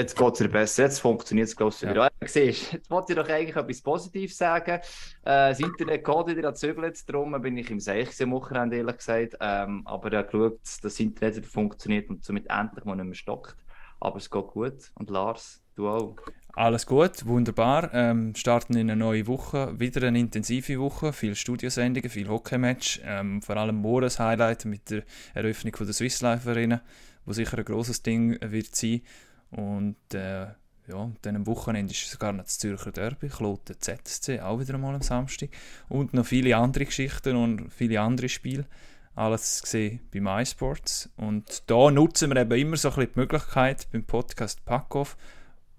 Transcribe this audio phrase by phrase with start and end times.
[0.00, 2.10] Jetzt geht es besser, jetzt funktioniert es, glaube ich, wieder.
[2.22, 2.26] Ja.
[2.26, 4.70] Siehst, jetzt wollte ich doch eigentlich etwas Positives sagen.
[4.70, 4.80] Äh,
[5.24, 9.36] das Internet geht wieder gezögert, darum bin ich im Seich am Wochenende, ehrlich gesagt.
[9.42, 13.14] Ähm, aber er geschaut, dass das Internet wieder funktioniert und somit endlich mal nicht mehr
[13.14, 13.56] stockt.
[14.00, 14.90] Aber es geht gut.
[14.94, 16.16] Und Lars, du auch?
[16.54, 17.92] Alles gut, wunderbar.
[17.92, 23.42] Ähm, starten in eine neue Woche, wieder eine intensive Woche, viele Studiosendungen, viel Hockeymatch, ähm,
[23.42, 25.02] vor allem morgen das Highlight mit der
[25.34, 26.80] Eröffnung von der Swiss Life Arena,
[27.26, 29.02] wo sicher ein großes Ding wird sein.
[29.50, 30.46] Und äh,
[30.90, 34.94] ja, dann am Wochenende ist sogar noch das Zürcher Derby, Kloten ZSC, auch wieder einmal
[34.94, 35.50] am Samstag.
[35.88, 38.66] Und noch viele andere Geschichten und viele andere Spiele.
[39.14, 41.10] Alles gesehen bei MySports.
[41.16, 45.16] Und da nutzen wir eben immer so ein bisschen die Möglichkeit beim Podcast Packoff,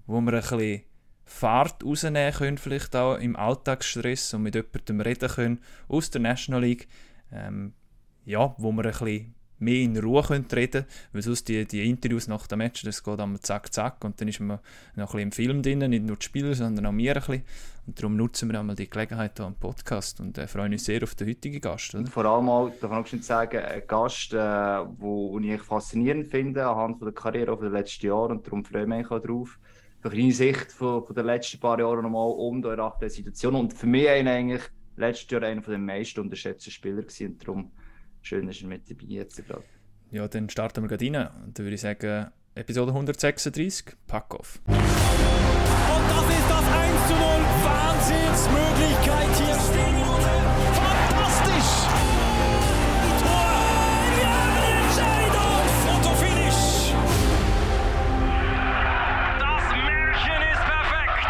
[0.06, 0.82] wo wir ein bisschen
[1.24, 6.62] Fahrt rausnehmen können, vielleicht auch im Alltagsstress und mit jemandem reden können aus der National
[6.62, 6.88] League.
[7.32, 7.74] Ähm,
[8.26, 12.48] ja, wo wir ein bisschen mehr in Ruhe reden weil sonst die, die Interviews nach
[12.48, 14.60] dem Match, das geht einmal zack, zack und dann ist man
[14.96, 17.44] noch ein bisschen im Film drin, nicht nur die Spieler, sondern auch wir ein bisschen.
[17.88, 21.02] Und darum nutzen wir einmal die Gelegenheit hier am Podcast und äh, freuen uns sehr
[21.04, 21.96] auf den heutigen Gast.
[21.96, 22.06] Oder?
[22.08, 27.00] vor allem auch, darf auch schon sagen, ein Gast, äh, wo, ich faszinierend finde, anhand
[27.00, 29.60] von der Karriere over den letzten Jahren und darum freue ich mich auch drauf.
[30.02, 33.88] Durch deine Sicht von, von den letzten paar Jahren nochmal um aktuellen Situation und für
[33.88, 34.62] mich eigentlich
[34.96, 37.72] letztes Jahr einer der meisten unterschätzten Spieler gewesen und darum
[38.22, 39.64] schön, dass ihr mit dabei jetzt gerade.
[40.12, 41.30] Ja, dann starten wir gerade rein.
[41.46, 44.60] Und dann würde ich sagen, Episode 136, Pack off.
[44.66, 47.22] Und das ist das 1 zu 0.
[47.64, 49.56] Wahnsinnsmöglichkeit hier.
[50.74, 51.72] Fantastisch!
[53.22, 53.54] Tor!
[54.22, 54.38] Ja,
[54.82, 55.64] Entscheidung!
[55.86, 56.94] Fotofinish!
[59.40, 61.26] Das Märchen ist perfekt!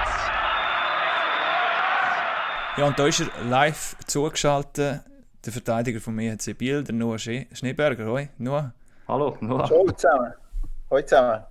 [2.78, 5.02] Ja, und da ist er live zugeschaltet
[5.46, 8.06] der Verteidiger von mir hat Biel, der Noah Schneeberger.
[8.06, 8.74] Hoi, Noah.
[9.08, 9.70] Hallo, Noah.
[9.70, 10.34] Hallo zusammen.
[10.90, 11.44] Hallo zusammen.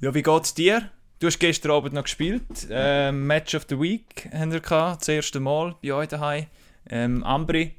[0.00, 0.90] Ja, wie geht's dir?
[1.18, 2.66] Du hast gestern Abend noch gespielt.
[2.68, 6.46] Ähm, Match of the Week haben wir gehabt, das erste Mal bei euch daheim.
[6.90, 7.74] Ähm, Ambri,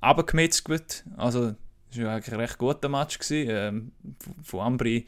[0.00, 1.04] abgemetzelt.
[1.16, 1.54] Also,
[1.90, 3.18] das war eigentlich ein recht guter Match.
[3.18, 3.48] Gewesen.
[3.50, 3.92] Ähm,
[4.42, 5.06] von Ambri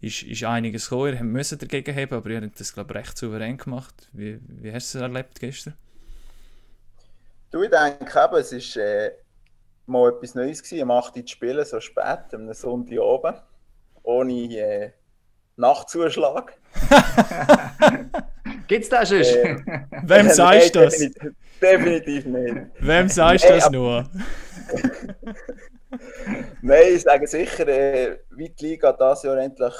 [0.00, 1.14] ist, ist einiges gekommen.
[1.14, 4.08] Ihr müssen dagegen haben, aber ihr habt das, glaube ich, recht souverän gemacht.
[4.12, 5.74] Wie, wie hast du es erlebt gestern?
[7.50, 9.10] Du, ich denke eben, es ist äh,
[9.86, 11.14] mal etwas Neues gewesen, am 8.
[11.14, 13.34] zu spielen, so spät, am Sonntag oben,
[14.04, 14.92] ohne äh,
[15.56, 16.56] Nachtzuschlag.
[18.68, 19.18] Gibt es das schon?
[19.18, 20.96] Äh, Wem sagst du das?
[20.96, 22.56] Definitiv, definitiv nicht.
[22.78, 24.08] Wem sagst du das nur?
[26.62, 29.74] Nein, ich sage sicher, äh, wie die Liga dieses Jahr endlich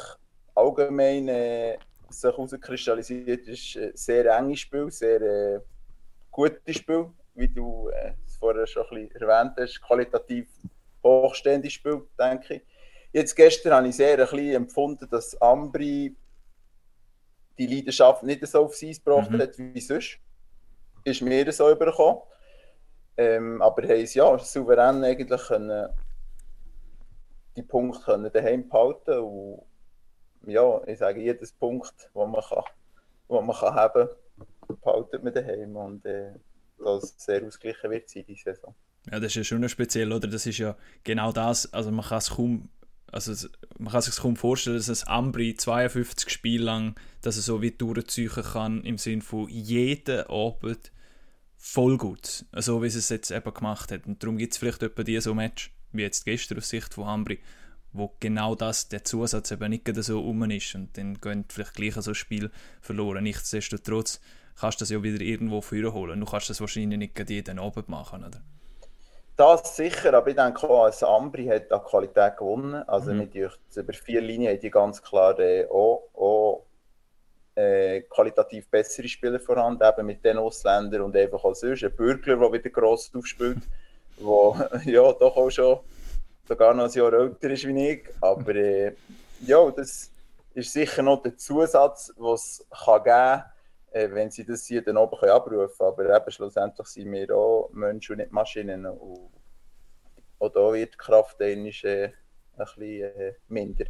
[0.56, 5.60] allgemein äh, sich herauskristallisiert, ist ein sehr enges Spiel, sehr äh,
[6.32, 10.49] gutes Spiel wie du äh, es vorher schon ein bisschen erwähnt hast, qualitativ
[11.03, 12.63] hochstehendes Spiel, denke ich.
[13.13, 16.17] Jetzt gestern habe ich sehr ein bisschen empfunden, dass Ambri
[17.59, 19.41] die Leidenschaft nicht so aufs Eis gebracht mhm.
[19.41, 20.19] hat wie sonst.
[21.05, 22.23] Ist mir so übergekommen.
[23.17, 25.89] Ähm, aber haben es ja souverän eigentlich können,
[27.57, 29.62] die Punkte können daheim behalten und
[30.47, 32.65] ja, ich sage, jedes Punkt, wo man kann,
[33.29, 34.09] wo man kann haben,
[34.83, 36.33] behaltet man daheim und äh,
[36.85, 38.75] dass es sehr ausgeglichen wird sein diese Saison.
[39.11, 40.29] Ja, das ist ja schon speziell, oder?
[40.29, 42.69] Das ist ja genau das, also man kann es kaum,
[43.11, 43.49] also
[43.79, 47.71] man kann sich kaum vorstellen, dass ein Ambri 52 Spiele lang, dass er so wie
[47.71, 50.93] durchziehen kann, im Sinne von jeden Abend
[51.57, 54.07] voll gut, so wie es es jetzt eben gemacht hat.
[54.07, 57.07] Und darum gibt es vielleicht etwa die so Match, wie jetzt gestern aus Sicht von
[57.07, 57.41] Ambri,
[57.93, 61.95] wo genau das, der Zusatz eben nicht so um ist und dann gehen vielleicht gleich
[61.95, 63.25] so ein Spiel verloren.
[63.25, 64.21] Nichtsdestotrotz
[64.60, 65.62] kannst du das ja wieder irgendwo
[65.93, 66.21] holen.
[66.21, 68.41] Du kannst das wahrscheinlich nicht jeden Abend machen, oder?
[69.37, 72.82] Das sicher, aber ich denke auch, als Ambri hat an Qualität gewonnen.
[72.87, 73.19] Also mhm.
[73.20, 76.66] mit über vier Linien hat die ganz klar äh, auch, auch
[77.54, 81.82] äh, qualitativ bessere Spieler vorhanden, eben mit den Ausländern und einfach auch sonst.
[81.82, 83.62] Ein Bürgler, der wieder gross aufspielt,
[84.19, 85.81] der ja doch auch schon
[86.47, 88.04] sogar noch ein Jahr älter ist wie ich.
[88.20, 88.93] Aber äh,
[89.47, 90.10] ja, das
[90.53, 93.44] ist sicher noch der Zusatz, den es geben kann
[93.92, 96.10] wenn sie das hier dann oben können abrufen können.
[96.10, 98.87] Aber eben schlussendlich sind wir auch Menschen und nicht Maschinen.
[98.87, 99.31] Und
[100.38, 102.12] auch da wird die Kraft äh, ein bisschen
[102.56, 103.87] äh, minder.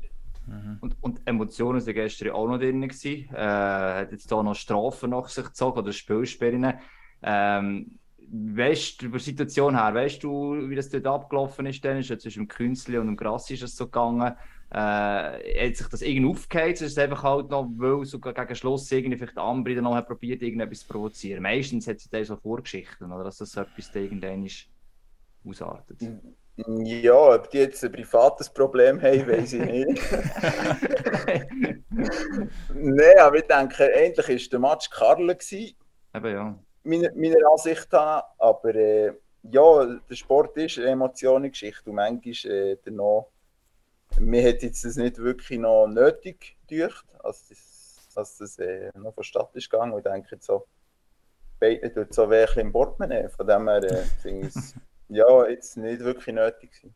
[0.47, 0.79] Mhm.
[0.81, 2.81] Und, und Emotionen waren gestern auch noch drin.
[2.81, 3.29] Gewesen.
[3.35, 6.75] Äh, hat jetzt hier noch Strafen nach sich gezogen oder Spielsperren.
[7.23, 7.99] Ähm,
[8.33, 11.85] weißt du über die Situation her, weißt du, wie das dort abgelaufen ist?
[11.85, 14.35] Dann ist ja zwischen dem Künstli und dem Grassi ist es so gegangen
[14.73, 14.77] äh,
[15.67, 19.19] hat sich das irgendwie aufgeheizt, ist es einfach halt noch, weil sogar gegen Schluss irgendwie
[19.19, 21.43] vielleicht Ambri dann noch probiert, irgendetwas zu provozieren.
[21.43, 24.67] Meistens hat es dann so Vorgeschichten, oder dass das so etwas irgendwann ist
[25.45, 26.01] ausartet.
[26.67, 30.03] Ja, ob die jetzt ein privates Problem haben, weiß ich nicht.
[32.75, 35.75] Nein, aber ich denke, endlich war der Match Karl, gewesen,
[36.15, 36.59] Eben ja.
[36.83, 38.25] meiner, meiner Ansicht nach.
[38.39, 39.13] Aber äh,
[39.43, 43.31] ja, der Sport ist eine Emotionengeschichte und manchmal äh, noch,
[44.19, 49.15] mir hat jetzt das nicht wirklich noch nötig gedacht, als das, als das äh, noch
[49.15, 49.93] von Stadt ist gegangen.
[49.93, 50.67] Und ich denke jetzt so,
[51.59, 53.29] beide tut so weh im Portemonnaie.
[53.29, 54.75] Von dem her äh, finde ich es
[55.09, 56.95] ja, jetzt nicht wirklich nötig gewesen.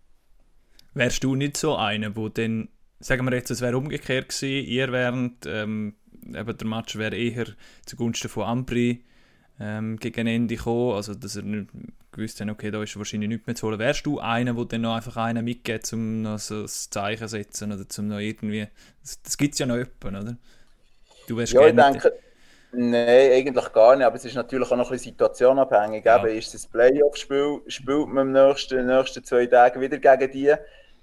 [0.94, 2.68] Wärst du nicht so einer, wo dann,
[3.00, 7.46] sagen wir jetzt, es wäre umgekehrt gewesen, ihr während, ähm, eben der Match wäre eher
[7.84, 9.04] zugunsten von Ampri
[9.58, 11.70] ähm, gegen Ende gekommen, also dass er nicht
[12.14, 13.78] gewusst hat, okay, da ist wahrscheinlich nichts mehr zu holen.
[13.78, 17.36] Wärst du einer, der dann noch einfach einen mitgeht, um noch so ein Zeichen zu
[17.36, 18.68] setzen oder zum noch irgendwie,
[19.02, 20.36] das, das gibt es ja noch jemanden, oder?
[21.26, 22.12] Du wärst Ja, ich denke,
[22.72, 26.04] nein, eigentlich gar nicht, aber es ist natürlich auch noch ein bisschen situationabhängig.
[26.04, 26.24] Ja.
[26.24, 29.98] Eben, ist es ein Playoff-Spiel, spielt man im nächsten, in den nächsten zwei Tagen wieder
[29.98, 30.54] gegen die.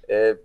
[0.07, 0.35] Äh,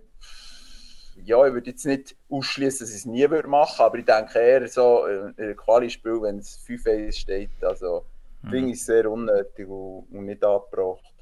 [1.23, 4.39] ja, ich würde jetzt nicht ausschließen, dass ich es nie würde machen, aber ich denke
[4.39, 8.05] eher so äh, ein Quali-Spiel, wenn es 5-1 steht, also.
[8.49, 11.13] Finde ich sehr unnötig und, nicht angebracht.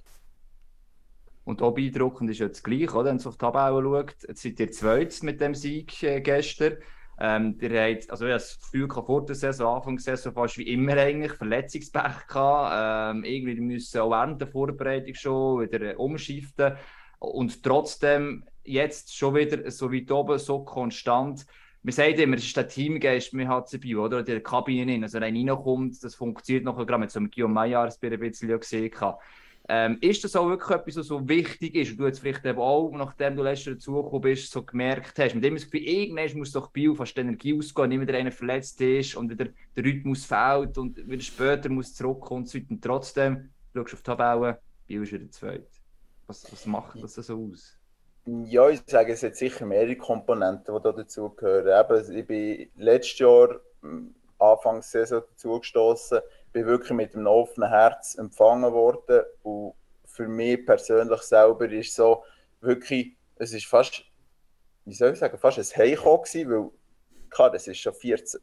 [1.44, 3.06] Und auch beeindruckend ist ja das Gleiche, oder?
[3.06, 4.16] wenn man auf die Tabelle schaut.
[4.28, 6.78] Jetzt seid ihr zweit mit dem Sieg äh, gestern.
[7.18, 10.58] Ähm, ihr habt, also ich habe das Gefühl vor der Saison, Anfang der Saison fast
[10.58, 13.16] wie immer eigentlich, Verletzungspech gehabt.
[13.16, 16.76] Ähm, irgendwie müssen auch während der Vorbereitung schon wieder äh, umschiften.
[17.20, 21.46] Und trotzdem jetzt schon wieder so weit oben, so konstant.
[21.86, 24.24] Man sagt immer, es ist der Teamgeist mit HCB, oder?
[24.24, 25.00] Der Kabine.
[25.04, 28.92] Also, wenn reinkommt, das funktioniert noch gerade mit so einem Guillaume Maillard ein bisschen gesehen.
[29.70, 32.58] Ähm, ist das auch wirklich etwas, was so wichtig ist und du jetzt vielleicht eben
[32.58, 35.36] auch, nachdem du letztes Jahr dazugekommen bist, so gemerkt hast?
[35.36, 38.32] Mit dem das Gefühl, irgendwann muss doch Bio fast die Energie ausgehen, nicht wieder einer
[38.32, 42.72] verletzt ist und wieder der Rhythmus fehlt und wieder später muss zurückkommen und so weiter.
[42.72, 45.68] Und trotzdem, du schaust auf die Tabelle, Bio ist wieder zweit.
[46.26, 47.75] Was, was macht das so aus?
[48.28, 51.68] Ja, ich sage, es hat sicher mehrere Komponenten, die da dazugehören.
[51.68, 57.70] Eben, ich bin letztes Jahr, m, Anfang der Saison, dazugestoßen, bin wirklich mit einem offenen
[57.70, 59.26] Herz empfangen worden.
[59.44, 59.76] Und
[60.06, 62.24] für mich persönlich selber ist so
[62.62, 64.04] wirklich, es ist fast,
[64.86, 66.72] wie soll ich sagen, fast ein Heimkommen weil,
[67.30, 68.40] klar, das ist schon 14,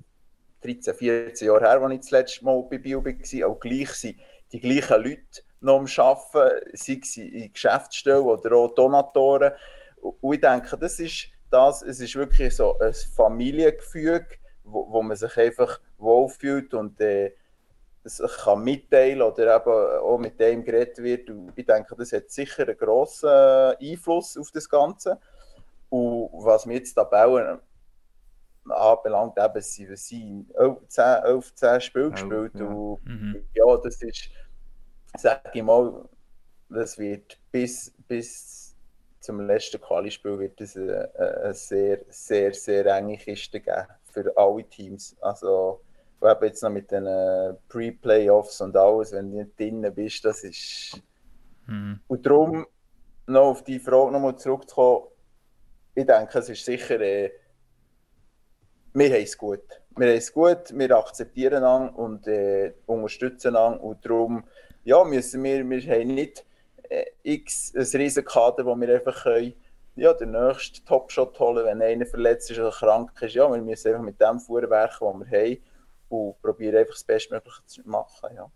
[0.62, 3.48] 13, 14 Jahre her, als ich das letzte Mal bei Bio war.
[3.48, 4.16] Auch gleich sind
[4.52, 9.52] die gleichen Leute noch am Arbeiten, sei es in Geschäftsstellen oder auch Donatoren.
[10.00, 14.26] Und ich denke, das ist das, es ist wirklich so ein Familiengefüge,
[14.64, 17.34] wo, wo man sich einfach wohlfühlt und äh,
[18.04, 21.30] sich kann mitteilen oder eben auch mit dem geredet wird.
[21.30, 25.18] Und ich denke, das hat sicher einen grossen Einfluss auf das Ganze.
[25.88, 27.60] Und was wir jetzt Tabellen
[28.68, 32.52] anbelangt, eben, sie sie sind 11, 10, 11, 10 Spiele gespielt.
[32.54, 32.64] ja.
[32.64, 33.44] Und Mhm.
[33.54, 34.30] ja, das ist,
[35.16, 36.08] sage ich mal,
[36.68, 38.74] das wird bis, bis
[39.20, 44.64] zum letzten Quali-Spiel wird es eine, eine sehr, sehr, sehr enge Kiste geben für alle
[44.68, 45.16] Teams.
[45.20, 45.80] Also,
[46.22, 50.44] eben jetzt noch mit den äh, Pre-Playoffs und alles, wenn du nicht drinnen bist, das
[50.44, 51.00] ist.
[51.66, 52.00] Mhm.
[52.08, 52.66] Und darum,
[53.26, 55.06] noch auf die Frage nochmal zurückzukommen,
[55.94, 57.30] ich denke, es ist sicher, äh,
[58.94, 59.62] wir haben es gut.
[59.96, 64.44] Wir haben es gut, wir akzeptieren an und äh, unterstützen an und darum,
[64.84, 66.44] ja, müssen wir, wir haben nicht
[66.88, 69.54] äh, x ein riesen Kader, wo wir einfach können,
[69.94, 73.34] ja, den nächsten Topshot holen, wenn einer verletzt ist oder krank ist.
[73.34, 75.58] Ja, wir müssen einfach mit dem vorwerken, was wir haben
[76.08, 78.34] und probieren einfach das Bestmögliche zu machen.
[78.34, 78.50] Ja.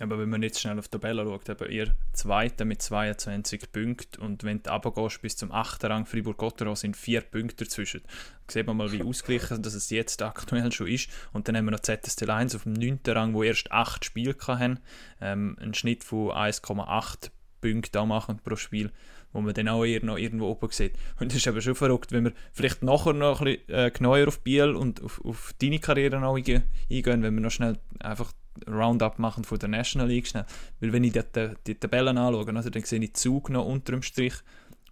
[0.00, 4.22] Aber wenn man jetzt schnell auf die Tabelle schaut, eben ihr Zweiter mit 22 Punkten
[4.22, 5.84] und wenn du runtergehst bis zum 8.
[5.86, 8.02] Rang Fribourg-Gotteron sind vier Punkte dazwischen.
[8.46, 11.10] Da sieht man mal, wie ausgeglichen dass es jetzt aktuell schon ist.
[11.32, 13.00] Und dann haben wir noch ZST 1 auf dem 9.
[13.08, 14.78] Rang, wo erst 8 Spiele hatten.
[15.20, 18.92] Ähm, einen Schnitt von 1,8 Punkten machen pro Spiel,
[19.32, 20.92] wo man dann auch eher noch irgendwo oben sieht.
[21.18, 24.28] Und das ist aber schon verrückt, wenn wir vielleicht nachher noch ein bisschen äh, genauer
[24.28, 28.32] auf Biel und auf, auf deine Karriere noch einge- eingehen, wenn wir noch schnell einfach
[28.66, 30.46] Roundup machen von der National League schnell.
[30.80, 33.92] Weil wenn ich die, die, die Tabellen anschaue, also dann sehe ich Zug noch unter
[33.92, 34.34] dem Strich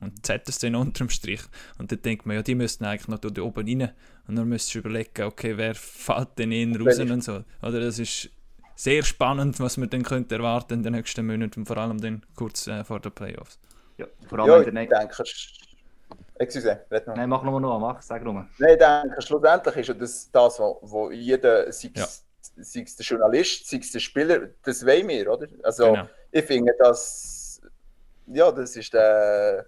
[0.00, 1.42] und ZSC noch unter dem Strich.
[1.78, 3.92] Und dann denkt man, ja, die müssten eigentlich noch da oben rein.
[4.28, 7.44] Und dann müsstest du überlegen, okay, wer fällt denn eher raus und so.
[7.62, 8.30] Oder das ist
[8.74, 12.22] sehr spannend, was man dann könnte erwarten in den nächsten Monaten und vor allem dann
[12.34, 13.58] kurz äh, vor den Playoffs.
[13.96, 15.08] Ja, vor allem Ja, in ich der
[16.38, 17.16] Excuse, red noch.
[17.16, 18.34] Nein, mach nur noch, mach, sag nur.
[18.58, 22.06] Nein, ich denke, schlussendlich ist ja das, das wo, wo jeder, sei es, Ja.
[22.56, 25.46] Sei es der Journalist, sei es der Spieler, das wollen wir, oder?
[25.62, 26.08] Also, Genau.
[26.30, 27.60] ich finde, das,
[28.26, 29.66] ja, das ist der,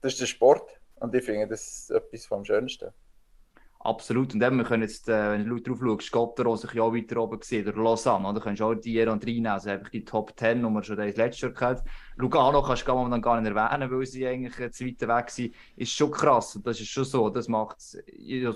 [0.00, 2.90] das ist der Sport und ich finde, das ist etwas vom Schönsten.
[3.84, 4.32] Absolut.
[4.32, 7.16] Und eben, wir können jetzt, äh, wenn du drauf schaust, Gottero sich ja auch weiter
[7.16, 8.38] oben gesehen, oder Lausanne, oder?
[8.38, 10.96] Du kannst auch die hier und reinnehmen, also einfach die Top 10, die wir schon
[10.96, 11.82] das letztes Jahr gehabt
[12.16, 15.54] Lugano kannst du dann gar nicht erwähnen, weil sie eigentlich zu weit weg sind.
[15.76, 17.30] Ist schon krass und das ist schon so.
[17.30, 17.98] Das macht es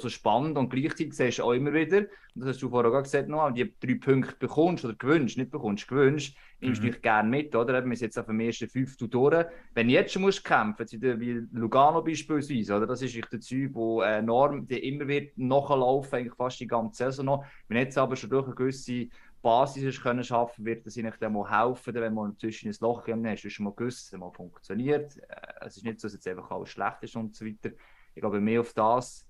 [0.00, 3.02] so spannend und gleichzeitig siehst du auch immer wieder, und das hast du vorher auch
[3.02, 7.00] gesagt, noch, die drei Punkte bekommst oder gewünscht, nicht bekommst, gewünscht, nimmst du mhm.
[7.00, 7.72] gerne mit, oder?
[7.82, 9.46] Wir sind jetzt auf dem ersten fünftel durch.
[9.72, 12.86] Wenn du jetzt schon musst kämpfen, wie Lugano beispielsweise, oder?
[12.86, 17.04] Das ist der Zeug, wo äh, enorm, der immer wird nachlaufen, eigentlich fast die ganze
[17.04, 17.44] Saison noch.
[17.68, 19.08] Wenn jetzt aber schon durch eine gewisse
[19.46, 23.24] Basis können schaffen, wird das ihnen dann mal helfen, wenn man zwischen ein Loch haben,
[23.28, 25.16] hast du schon mal gewusst, es mal funktioniert.
[25.18, 27.70] Äh, es ist nicht so, dass jetzt einfach alles schlecht ist und so weiter.
[28.16, 29.24] Ich glaube, mehr auf das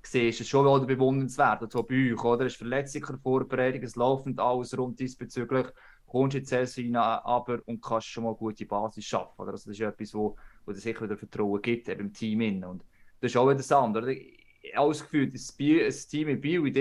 [0.00, 1.72] gesehen ist es schon wieder bewundernswert.
[1.72, 2.46] So bei euch, oder?
[2.46, 5.66] Es ist verletzlicher Vorbereitung, es läuft alles rund diesbezüglich.
[6.06, 9.40] Kommst die Saison rein, aber und kannst schon mal gute Basis schaffen.
[9.40, 9.50] Oder?
[9.50, 12.42] Also das ist etwas, wo, wo dir sicher wieder Vertrauen gibt, eben im Team.
[12.42, 12.62] Innen.
[12.64, 12.84] Und
[13.20, 14.12] das ist auch wieder das andere.
[14.12, 16.74] Ich habe das Gefühl, das, Team in Bio, in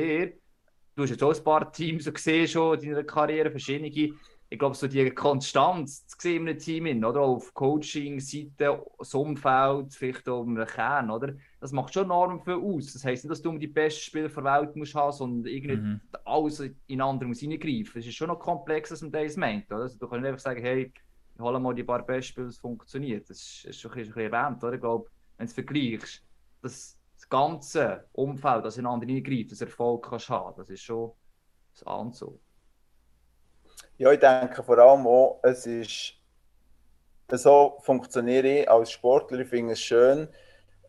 [0.95, 3.89] du hast jetzt auch ein paar Teams so gesehen schon in deiner Karriere, verschiedene.
[4.53, 7.21] Ich glaube, so die Konstanz zu sehen in einem Team, oder?
[7.21, 11.35] Auf Coaching-Seite, das Umfeld, vielleicht auch den Kern, oder?
[11.61, 12.91] Das macht schon enorm viel aus.
[12.91, 16.01] Das heisst nicht, dass du die besten Spieler der Welt musst haben, sondern irgendwie mhm.
[16.25, 18.01] alles in andere muss reingreifen.
[18.01, 19.83] Es ist schon noch komplexer, als man das meint, oder?
[19.83, 20.91] Also, du kannst nicht einfach sagen, hey,
[21.33, 23.29] ich hole mal die paar besten Spieler, es funktioniert.
[23.29, 24.73] Das ist, ist schon ein bisschen erwähnt, oder?
[24.73, 26.23] Ich glaube, wenn du es vergleichst,
[26.61, 26.97] das
[27.31, 30.55] ganze Umfeld, das in andere eingreift, das Erfolg kannst haben.
[30.57, 31.13] Das ist schon
[31.73, 32.39] das Anzug.
[33.97, 36.21] Ja, ich denke vor allem auch, es ist
[37.37, 39.39] so funktioniere ich als Sportler.
[39.39, 40.27] Ich finde es schön.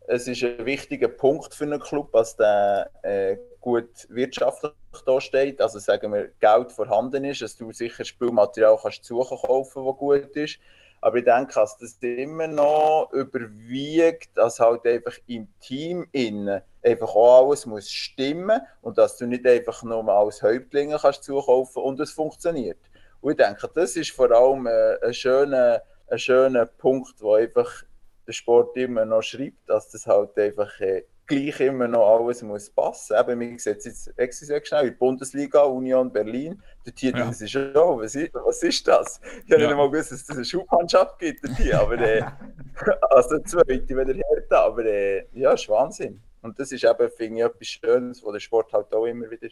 [0.09, 4.73] Es ist ein wichtiger Punkt für einen Club, dass der äh, gut wirtschaftlich
[5.07, 5.61] da steht.
[5.61, 10.59] Also sagen wir, Geld vorhanden ist, dass du sicher Spielmaterial kannst suchen das gut ist.
[11.03, 17.15] Aber ich denke, dass das immer noch überwiegt, dass halt einfach im Team innen einfach
[17.17, 21.99] auch alles muss stimmen und dass du nicht einfach nur als Häuptlinge kannst zukaufen und
[21.99, 22.79] es funktioniert.
[23.21, 27.83] Und ich denke, das ist vor allem äh, ein schöner, ein schöner Punkt, wo einfach
[28.29, 32.71] der Sport immer noch schreibt, dass das halt einfach äh, gleich immer noch alles muss
[32.71, 33.17] passen.
[33.19, 37.29] Eben, wir sehen jetzt extra schnell in der Bundesliga, Union Berlin, der Titel ja.
[37.31, 39.21] ist schon, oh, was ist, was ist das?
[39.47, 39.69] Ich habe ja.
[39.69, 42.23] nicht mal gewusst, dass es eine Schubmannschaft gibt, hier, aber äh,
[43.11, 46.21] also zweite wieder Hertha, aber äh, ja, ist Wahnsinn.
[46.43, 49.49] Und das ist eben, finde ich, etwas Schönes, wo der Sport halt auch immer wieder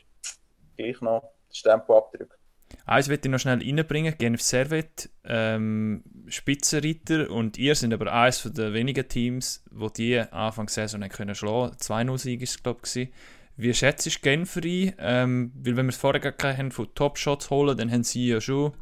[0.77, 2.40] gleich noch das Stempel abdrückt.
[2.87, 4.15] Eins möchte ich noch schnell reinbringen.
[4.19, 10.67] Genf Servet, ähm, Spitzenreiter und ihr sind aber eines der wenigen Teams, wo die Anfang
[10.67, 13.09] der Saison können schlagen 2-0-Sieg ist es, glaube ich.
[13.57, 14.95] Wie schätzt du Genf ein?
[14.99, 18.41] Ähm, weil wenn wir es vorher gerade haben, von Top-Shots holen, dann haben sie ja
[18.41, 18.73] schon,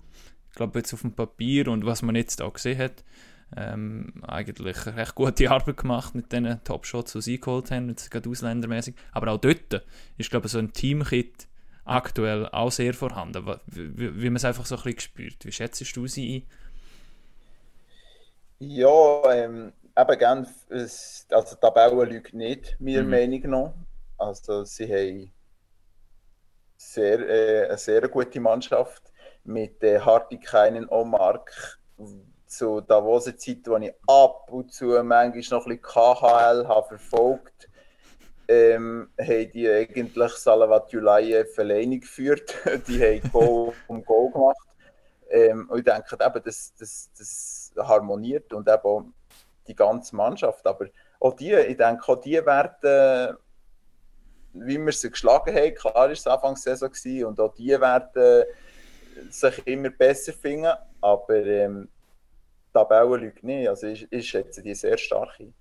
[0.50, 3.04] ich glaube jetzt auf dem Papier und was man jetzt auch gesehen hat,
[3.56, 8.28] ähm, eigentlich recht gute Arbeit gemacht mit den Top-Shots, die sie geholt haben, jetzt gerade
[8.28, 8.94] ausländermäßig.
[9.12, 9.84] Aber auch dort
[10.16, 11.47] ist, glaube ich, so ein Teamkit
[11.88, 15.44] aktuell auch sehr vorhanden, wie, wie man es einfach so ein bisschen spürt.
[15.44, 16.46] Wie schätzt du sie ein?
[18.60, 23.10] Ja, ähm, eben Genf, also die Tabelle lügt nicht, meiner mhm.
[23.10, 23.74] Meinung nach.
[24.18, 25.32] Also sie haben
[26.76, 29.12] sehr, äh, eine sehr gute Mannschaft
[29.44, 31.78] mit äh, Hartikainen und Mark.
[32.46, 37.68] Zu Davos-Zeit, wo ich ab und zu manchmal noch ein bisschen KHL habe verfolgt
[38.48, 42.54] ähm, haben die eigentlich Salavat Julayev alleine geführt.
[42.88, 44.56] die haben Goal um Goal gemacht.
[45.30, 49.04] Ähm, und ich denke, eben, das, das, das harmoniert und eben auch
[49.66, 50.66] die ganze Mannschaft.
[50.66, 50.86] Aber
[51.20, 53.36] auch die, ich denke, auch die werden,
[54.54, 58.44] wie wir sie geschlagen haben, klar war es Anfangssaison gewesen, und auch die werden
[59.28, 60.72] sich immer besser finden.
[61.02, 61.88] Aber ähm,
[62.68, 63.68] die Tabelle lügt nicht.
[63.68, 65.54] Also ich, ich schätze die sehr stark ein.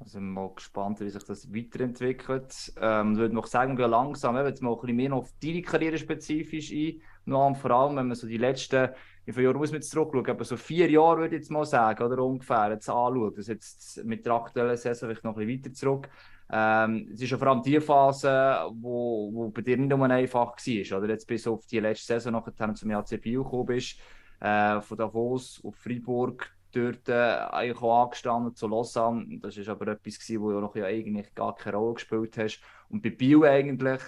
[0.00, 2.72] Also mal gespannt, wie sich das weiterentwickelt.
[2.80, 5.98] Ähm, ich würde noch sagen, wir langsam, jetzt mal ein bisschen mehr auf deine Karriere
[5.98, 7.00] spezifisch ein.
[7.26, 8.90] Noch vor allem, wenn man so die letzten,
[9.24, 11.64] wie viele Jahre muss man jetzt zurückschauen, aber so vier Jahre würde ich jetzt mal
[11.64, 13.32] sagen, oder ungefähr, jetzt anschauen.
[13.34, 16.08] Das jetzt mit der aktuellen Saison vielleicht noch ein bisschen weiter zurück.
[16.50, 20.56] Ähm, es ist ja vor allem die Phase, wo, wo bei dir nicht nur einfach
[20.56, 21.08] war, oder?
[21.08, 23.98] Jetzt bis auf die letzte Saison nachher zum Bio gekommen bist,
[24.40, 29.38] äh, von Davos auf Freiburg, dort äh, eigentlich auch angestanden zu Lausanne.
[29.40, 32.60] Das ist aber etwas gewesen, wo du noch ja eigentlich gar keine Rolle gespielt hast.
[32.88, 34.00] Und bei Bio eigentlich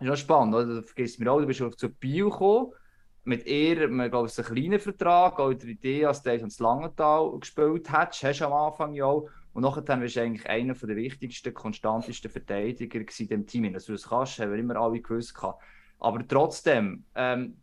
[0.00, 0.66] ist auch spannend, oder?
[0.66, 2.72] Du vergisst mir auch, du bist zu Bio gekommen,
[3.24, 7.38] mit eher, man glaube ich, einen kleinen Vertrag, auch die Idee, als du ins Langenthal
[7.38, 9.28] gespielt hast, hast du am Anfang ja auch.
[9.52, 13.64] Und nachher warst du eigentlich einer der wichtigsten, konstantesten Verteidiger in dem Team.
[13.64, 15.36] Du das kannst, haben wir immer alle gewusst.
[15.98, 17.58] Aber trotzdem, ähm,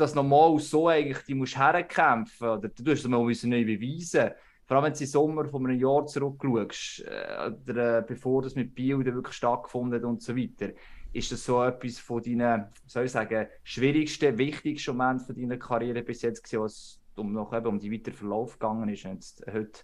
[0.00, 4.30] dass normal so eigentlich die musst herkämpfen oder du musst es mal neu beweisen.
[4.66, 8.54] Vor allem wenn du im Sommer von einem Jahr zurückschaust, äh, oder, äh, bevor das
[8.54, 10.72] mit Biel wirklich stattgefunden hat und so weiter.
[11.12, 16.02] ist das so etwas von deinen, soll ich sagen, schwierigsten, wichtigsten Momenten von deiner Karriere
[16.02, 19.04] bis jetzt gewesen, als um noch eben um die weiteren Verlauf gegangen ist?
[19.04, 19.80] Und jetzt heute,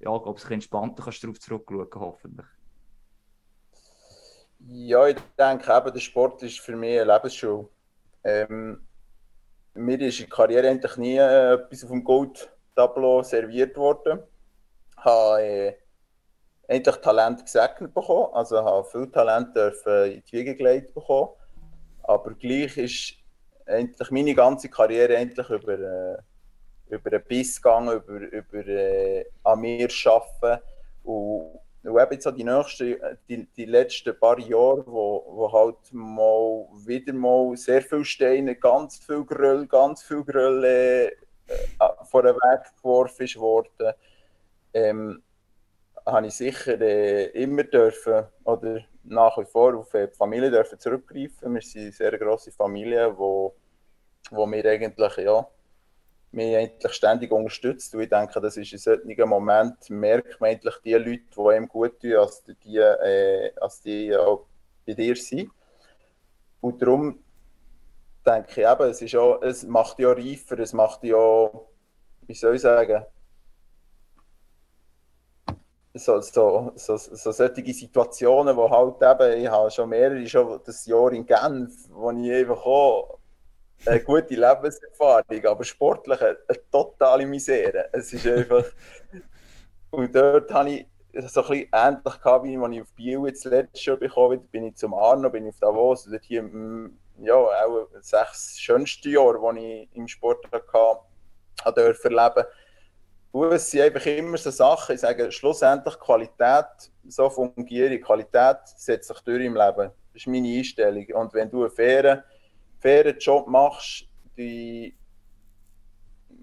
[0.00, 2.46] ja, glaube ich, entspannter kannst du darauf zurückschauen, hoffentlich.
[4.66, 7.68] Ja, ich denke eben, der Sport ist für mich eine Lebensschule.
[8.24, 8.80] Ähm,
[9.74, 14.20] mir ist in der Karriere eigentlich nie äh, etwas auf dem Gold-Tableau serviert worden.
[14.96, 15.74] Ich habe äh,
[16.68, 21.30] endlich Talent gesegnet bekommen, also habe viel Talent dürfen in die Wiege gelegt bekommen.
[22.02, 23.14] Aber gleich ist
[23.66, 26.16] endlich meine ganze Karriere endlich über, äh,
[26.94, 30.62] über einen Biss gegangen, über, über äh, an mir arbeiten
[31.02, 32.96] und eben jetzt die, nächsten,
[33.28, 38.98] die, die letzten paar Jahre, wo, wo halt mal wieder mal sehr viele Steine, ganz
[38.98, 41.12] viel Gröll, ganz viel Gröll äh, äh
[42.10, 43.92] vor den Weg geworfen ist worden,
[44.72, 45.22] ähm,
[46.06, 51.54] habe ich sicher äh, immer dürfen oder nach wie vor auf die Familie dürfen zurückgreifen.
[51.54, 53.54] Wir sind eine sehr grosse Familie, wo,
[54.30, 55.46] wo wir eigentlich ja,
[56.34, 57.94] mich eigentlich ständig unterstützt.
[57.94, 61.68] Und ich denke, das ist in solchen Moment merkt man endlich die Leute, die einem
[61.68, 64.46] gut tun, als die, äh, als die auch
[64.86, 65.50] bei dir sind.
[66.60, 67.22] Und darum
[68.26, 71.50] denke ich eben, es, ist auch, es macht ja reifer, es macht ja,
[72.26, 73.04] wie soll ich sagen,
[75.96, 80.86] so, so, so, so solche Situationen, wo halt eben, ich habe schon mehrere, schon das
[80.86, 83.18] Jahr in Genf, wo ich einfach auch
[83.86, 87.88] eine gute Lebenserfahrung, aber sportlich eine, eine totale Misere.
[87.92, 88.64] Es ist einfach.
[89.90, 90.86] und dort habe ich
[91.28, 94.48] so ein bisschen ähnlich gehabt, wie ich auf Biel jetzt letztes Jahr bekommen bin.
[94.48, 96.04] Bin ich zum Arno, bin ich auf Davos.
[96.10, 102.46] Dort hier, mm, ja, auch sechs schönste Jahre, die ich im Sport hatte, durfte erleben.
[103.32, 106.66] Und es sind einfach immer so Sachen, ich sage, schlussendlich Qualität,
[107.08, 109.90] so fungiere Qualität setzt sich durch im Leben.
[110.12, 111.04] Das ist meine Einstellung.
[111.14, 112.24] Und wenn du eine faire
[112.84, 114.94] fairen Job machst, die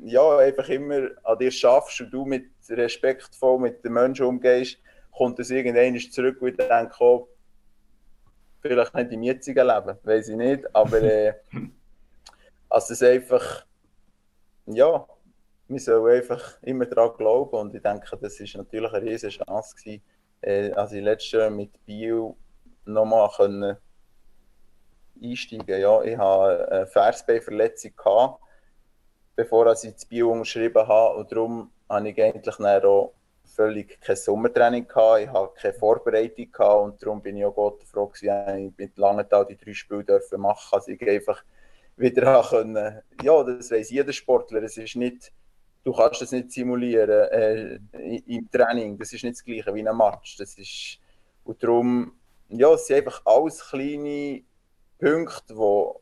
[0.04, 4.80] ja, einfach immer an dir schaffst und du mit respektvoll mit den Menschen umgehst,
[5.16, 7.28] kommt es irgendwann zurück und ich denke, oh,
[8.62, 11.34] vielleicht nicht im jetzigen Leben, weiß ich nicht, aber äh,
[12.70, 13.68] also es einfach,
[14.66, 15.06] ja,
[15.68, 19.76] wir sollen einfach immer daran glauben und ich denke, das ist natürlich eine riesige Chance
[19.76, 20.04] gewesen,
[20.42, 22.36] äh, also letztes Jahr mit Bio
[22.86, 23.78] nochmal können
[25.22, 25.80] einsteigen.
[25.80, 27.94] Ja, ich hatte eine Versbeinverletzung,
[29.36, 31.18] bevor ich das Bio unterschrieben habe.
[31.18, 33.14] Und darum hatte ich eigentlich auch
[33.56, 35.22] völlig kein Sommertraining gehabt.
[35.22, 38.98] Ich hatte keine Vorbereitung gehabt und darum bin ich auch Gott froh gewesen, ich mit
[38.98, 41.44] Langenthal die drei Spiele dürfen machen, also ich einfach
[41.98, 43.02] wieder können.
[43.22, 44.64] Ja, das weiß jeder Sportler.
[44.64, 45.32] Es ist nicht,
[45.84, 47.80] du kannst das nicht simulieren äh,
[48.28, 48.98] im Training.
[48.98, 50.38] Das ist nicht das Gleiche wie ein Match.
[50.38, 51.00] Das ist
[51.44, 52.14] und darum,
[52.50, 54.44] ja, es sind einfach alles kleine
[55.02, 56.02] Punkte, wo,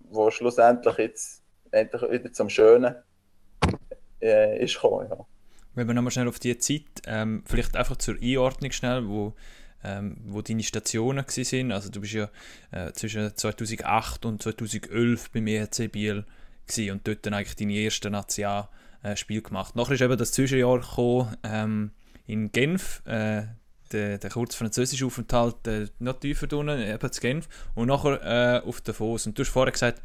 [0.00, 2.96] wo schlussendlich jetzt endlich wieder zum Schönen
[4.20, 5.08] äh, ist gekommen.
[5.10, 5.26] Ja.
[5.74, 9.34] Wenn wir nochmal schnell auf die Zeit, ähm, vielleicht einfach zur Einordnung schnell, wo,
[9.82, 11.72] ähm, wo deine Stationen sind.
[11.72, 12.30] Also du bist ja
[12.70, 16.24] äh, zwischen 2008 und 2011 beim EHC Biel
[16.90, 19.76] und dort dann eigentlich deine erste Nationalspiel gemacht.
[19.76, 21.90] Nachher ist eben das Zwischenjahr gekommen, ähm,
[22.26, 23.42] in Genf, äh,
[23.94, 28.68] der, der kurze französische Aufenthalt äh, noch tiefer unten, eben zu Genf, und nachher äh,
[28.68, 29.26] auf Davos.
[29.26, 30.02] Und du hast vorher gesagt,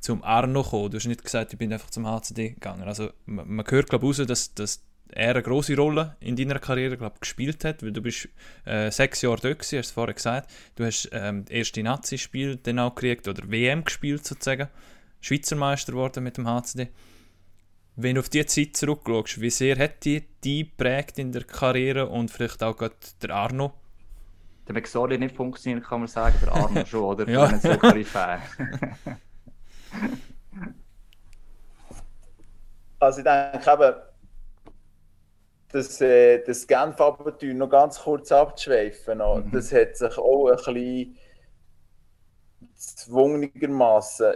[0.00, 0.90] zum Arno kommen.
[0.90, 2.82] Du hast nicht gesagt, ich bin einfach zum HCD gegangen.
[2.84, 6.58] Also man, man hört glaube ich raus, dass, dass er eine große Rolle in deiner
[6.58, 8.28] Karriere glaub, gespielt hat, weil du bist
[8.64, 10.50] äh, sechs Jahre dort gewesen, hast du vorher gesagt.
[10.76, 14.68] Du hast ähm, erste Nazi-Spiel dann auch gekriegt, oder WM gespielt sozusagen.
[15.20, 16.88] Schweizer Meister geworden mit dem HCD.
[18.00, 22.06] Wenn du auf die Zeit zurückschaust, wie sehr hat die die prägt in der Karriere
[22.06, 23.72] und vielleicht auch gerade der Arno?
[24.68, 27.28] Der McSorley nicht funktioniert, kann man sagen, der Arno schon, oder?
[27.30, 27.58] ja.
[27.58, 27.70] So
[33.00, 33.94] also ich denke eben,
[35.72, 39.50] das, äh, das Genf-Abenteuer noch ganz kurz abzuschweifen, mhm.
[39.50, 41.16] das hat sich auch ein bisschen
[42.78, 44.34] zwungenermaßen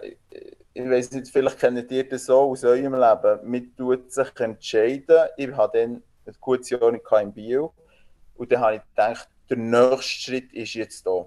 [0.74, 3.50] ich weiß nicht, vielleicht kennt ihr das so aus eurem Leben.
[3.50, 5.28] Man tut sich entscheiden.
[5.36, 7.74] Ich hatte dann ein gutes Jahr in Bio.
[8.36, 11.26] Und dann habe ich gedacht, der nächste Schritt ist jetzt da.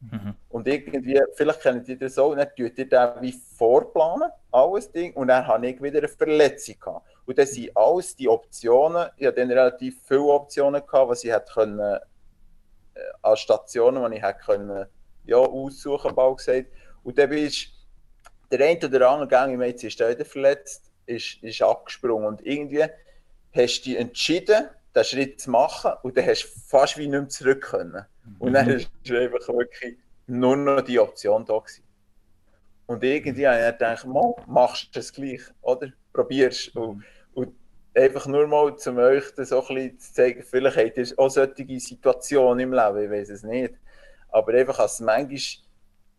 [0.00, 0.34] Mhm.
[0.48, 5.12] Und irgendwie, vielleicht kennt ihr das so, dann tut ihr dann wie vorplanen, alles Ding.
[5.12, 7.06] Und dann habe ich wieder eine Verletzung gehabt.
[7.26, 11.30] Und dann sind alles die Optionen, ich hatte dann relativ viele Optionen gehabt, was ich
[11.30, 14.86] hätte können, äh, als Stationen, die ich hätte können,
[15.24, 16.66] ja, aussuchen, bald gesagt.
[17.02, 17.68] Und dann bist
[18.50, 22.26] der eine oder andere Gang im jetzt ist wieder verletzt, ist, ist abgesprungen.
[22.26, 22.84] Und irgendwie
[23.54, 27.20] hast du dich entschieden, den Schritt zu machen und dann hast du fast wie nicht
[27.20, 28.04] mehr zurück können.
[28.38, 28.72] Und dann mhm.
[28.74, 31.84] ist einfach wirklich nur noch die Option da gewesen.
[32.86, 35.92] Und irgendwie habe ich gedacht, mal, machst du es gleich, oder?
[36.12, 37.04] Probierst und,
[37.34, 37.54] und
[37.94, 41.28] einfach nur mal, um euch das so ein bisschen zu zeigen, vielleicht habt ihr auch
[41.28, 43.74] solche Situationen im Leben, ich weiß es nicht.
[44.32, 45.38] Aber einfach als manchmal,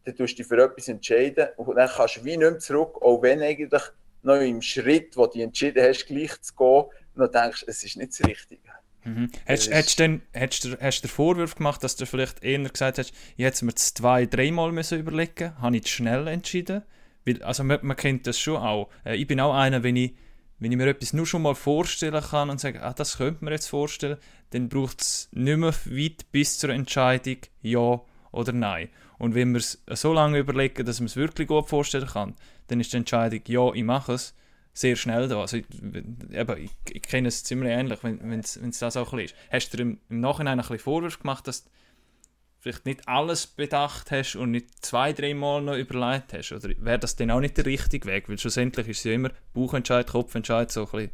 [0.06, 3.02] dann tust du dich für etwas entscheiden und dann kannst du wie nicht mehr zurück,
[3.02, 3.82] auch wenn eigentlich
[4.24, 8.12] noch im Schritt, wo du entschieden hast, gleich zu gehen, noch denkst, es ist nicht
[8.20, 8.62] das Richtige.
[9.04, 9.32] Mhm.
[9.48, 12.44] Hast, ist- hast, du denn, hast, du, hast du den Vorwurf gemacht, dass du vielleicht
[12.44, 16.84] eher gesagt hast, hätte mir das zwei, dreimal müssen überlegen Habe ich zu schnell entschieden?
[17.26, 18.90] Weil, also man, man kennt das schon auch.
[19.06, 20.14] Äh, ich bin auch einer, wenn ich,
[20.62, 23.52] wenn ich mir etwas nur schon mal vorstellen kann und sage, ah, das könnte man
[23.52, 24.18] jetzt vorstellen,
[24.52, 28.00] dann braucht es nicht mehr weit bis zur Entscheidung, ja
[28.32, 28.90] oder nein.
[29.18, 32.36] Und wenn wir es so lange überlegen, dass man es wirklich gut vorstellen kann,
[32.68, 34.36] dann ist die Entscheidung, ja, ich mache es,
[34.74, 35.42] sehr schnell da.
[35.42, 35.66] Also, ich,
[36.32, 39.52] eben, ich, ich kenne es ziemlich ähnlich, wenn es das auch ein bisschen ist.
[39.52, 41.66] Hast du dir im, im Nachhinein ein bisschen Vorwurf gemacht, dass
[42.62, 46.52] vielleicht nicht alles bedacht hast und nicht zwei, dreimal noch überlegt hast?
[46.52, 48.30] Oder wäre das dann auch nicht der richtige Weg?
[48.30, 51.12] Weil schlussendlich ist es ja immer Bauchentscheid, Kopfentscheid, so ein bisschen.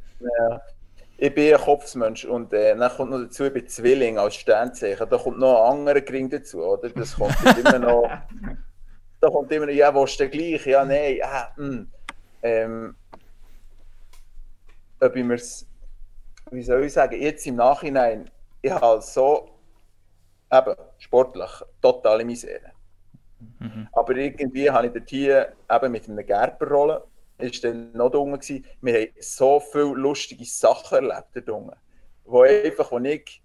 [1.17, 5.09] Ich bin ein Kopfsmensch und äh, dann kommt noch dazu, ich bin Zwilling als Sternzeichen.
[5.09, 6.89] Da kommt noch ein anderer Gring dazu, oder?
[6.89, 8.09] Das kommt immer noch.
[9.21, 10.65] Da kommt immer noch, ja, willst du gleich?
[10.65, 11.87] Ja, nein, ah, hm.
[12.43, 12.95] ähm,
[14.99, 15.65] Ob ich mir's,
[16.51, 18.29] wie soll ich sagen, jetzt im Nachhinein,
[18.61, 19.56] ich habe so,
[20.51, 22.71] eben, sportlich, totale Misere.
[23.91, 27.03] Aber irgendwie habe ich dort hier eben mit einer Gerberrolle,
[27.37, 28.65] ist dann noch da unten gewesen.
[28.81, 31.75] Wir haben so viele lustige Sachen erlebt dort unten,
[32.25, 33.43] wo einfach, wo ich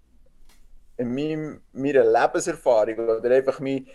[0.97, 3.87] in meinem, meiner Lebenserfahrung oder einfach mein,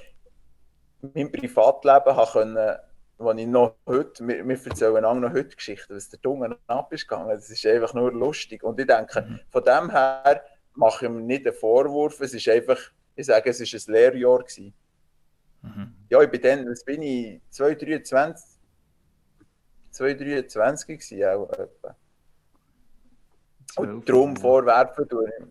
[1.01, 2.77] mein Privatleben habe können,
[3.19, 6.93] wo ich noch heute, wir, wir erzählen einander noch heute Geschichten, was der Dunge ab
[6.93, 7.31] ist gegangen.
[7.31, 8.63] Das ist einfach nur lustig.
[8.63, 10.43] Und ich denke, von dem her
[10.75, 12.21] mache ich mir nicht einen Vorwurf.
[12.21, 12.79] Es ist einfach,
[13.19, 14.73] ich sage, es ist ein Lehrjahr gewesen.
[16.09, 18.47] Ja, ich bin dann, was bin ich, 2023,
[19.91, 21.97] 2023 gewesen, auch etwa.
[23.77, 25.45] Und darum vorwerfen tue ich,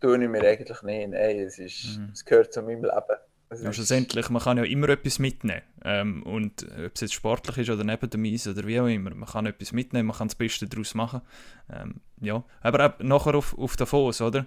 [0.00, 1.10] tue ich mir eigentlich nicht.
[1.10, 3.16] Nein, es, ist, es gehört zu meinem Leben.
[3.48, 5.62] Es Ja, schlussendlich, man kann ja immer etwas mitnehmen.
[5.84, 9.12] Ähm, und ob es jetzt sportlich ist oder neben dem Eis oder wie auch immer,
[9.12, 11.22] man kann etwas mitnehmen, man kann das Beste daraus machen.
[11.68, 14.46] Ähm, ja, aber auch nachher auf, auf Davos, oder?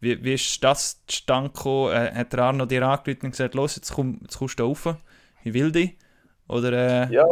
[0.00, 1.92] Wie, wie ist das zustande gekommen?
[1.92, 4.96] Äh, hat der Arno dir angerufen und gesagt, los, jetzt, komm, jetzt kommst du rauf,
[5.44, 5.96] ich will dich?
[6.48, 7.26] Oder, äh, Ja,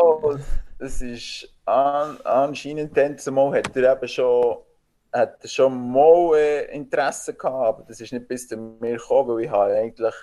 [0.78, 4.58] es ist an, anscheinend dann zumal hat er eben schon,
[5.12, 9.36] hat er schon mal äh, Interesse gehabt, aber das ist nicht bis zu mir gekommen,
[9.36, 10.14] weil ich habe eigentlich,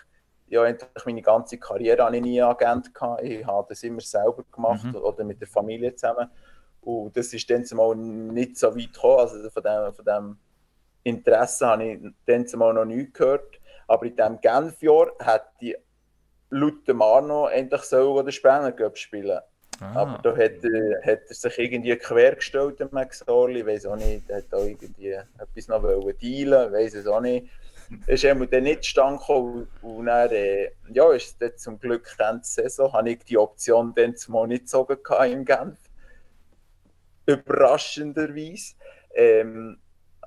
[0.47, 3.23] ja, eigentlich meine ganze Karriere habe ich nie Agent gehabt.
[3.23, 6.29] Ich habe das immer selber gemacht oder mit der Familie zusammen.
[6.81, 9.19] Und das ist dann zumal nicht so weit gekommen.
[9.19, 10.37] Also von dem, von dem
[11.05, 13.59] Interesse habe ich dann zumal noch nichts gehört.
[13.87, 15.77] Aber in diesem Genf-Jahr hat die
[16.49, 19.39] laut dem Arno endlich so den Sprenger spielen.
[19.79, 23.59] ah, Aber da hat er, hat er sich irgendwie quergestellt, der Max Orli.
[23.59, 27.21] Ich weiß auch nicht, er hat da irgendwie etwas noch wollen dealen, weiß es auch
[27.21, 27.49] nicht.
[28.07, 28.83] Ist eben dann nicht
[29.19, 33.37] gekommen und dann, äh, ja, ist dann zum Glück Ende der Saison, habe ich die
[33.37, 34.97] Option dann zumal nicht gezogen
[35.29, 35.77] in Genf.
[37.27, 38.73] Überraschenderweise.
[39.13, 39.77] Ähm,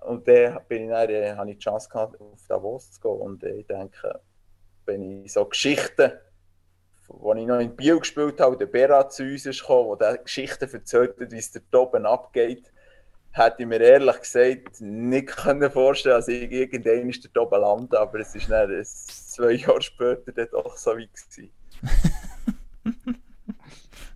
[0.03, 4.21] und dann, habe ich die Chance gehabt, auf Davos zu gehen und ich denke,
[4.87, 6.13] wenn ich so Geschichten
[7.11, 10.71] als ich noch in Biel gespielt habe, der Berat zu uns ist gekommen, der Geschichten
[10.71, 12.71] erzählt hat, wie es dort oben abgeht,
[13.31, 18.21] hätte ich mir ehrlich gesagt nicht können vorstellen dass ich irgendwann dort oben lande, aber
[18.21, 21.51] es ist dann zwei Jahre später dann doch so weit gewesen.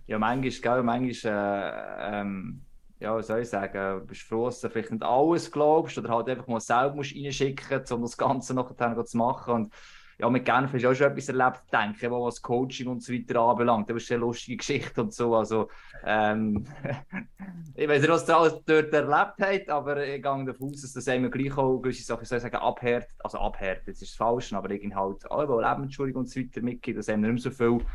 [0.05, 2.62] Ja, manchmal, gell, manchmal, äh, ähm,
[3.03, 6.29] ja, was soll ich sagen, bist froh, dass du vielleicht nicht alles glaubst oder halt
[6.29, 9.53] einfach mal selber musst reinschicken musst, um das Ganze nachher zu machen.
[9.53, 9.73] Und
[10.19, 13.11] ja, mit Genf hast du auch schon etwas erlebt, denke ich, was Coaching und so
[13.11, 13.89] weiter anbelangt.
[13.89, 15.35] Das ist eine lustige Geschichte und so.
[15.35, 15.69] Also,
[16.05, 16.65] ähm,
[17.75, 20.93] ich weiß nicht, was ihr alles dort erlebt habt, aber ich gehe davon aus, dass
[20.93, 24.15] das einem gleich auch gewisse Sachen, soll ich sagen, abhärtet, also abhärtet, jetzt ist es
[24.15, 27.51] falsch, aber irgendwie halt auch über Lebensentschuldigung und so weiter mitgibt, dass einem nicht mehr
[27.51, 27.85] so viel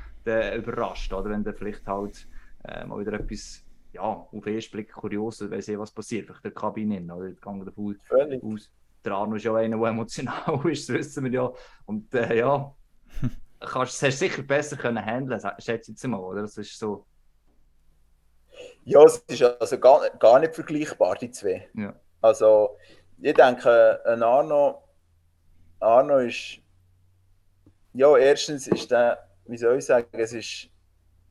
[0.58, 2.28] überrascht, oder wenn der vielleicht halt
[2.64, 6.44] äh, mal wieder etwas, ja, auf den ersten Blick kurios, weiss ich, was passiert, vielleicht
[6.44, 7.26] der Kabine, oder?
[7.26, 8.42] Ich gehe davon Völlig.
[8.42, 8.70] aus.
[9.04, 11.52] Der Arno ist ja einer, der emotional ist, das wissen wir ja.
[11.86, 12.74] Und äh, ja,
[13.60, 16.42] kannst, das hast du sicher besser können handeln, schätze ich jetzt mal, oder?
[16.42, 17.06] Das ist so,
[18.84, 21.68] Ja, es ist also gar, gar nicht vergleichbar, die zwei.
[21.74, 21.94] ja.
[22.20, 22.76] Also,
[23.18, 24.82] ich denke, ein Arno,
[25.80, 26.60] Arno ist,
[27.92, 30.68] ja, erstens ist der, wie soll ich sagen, es ist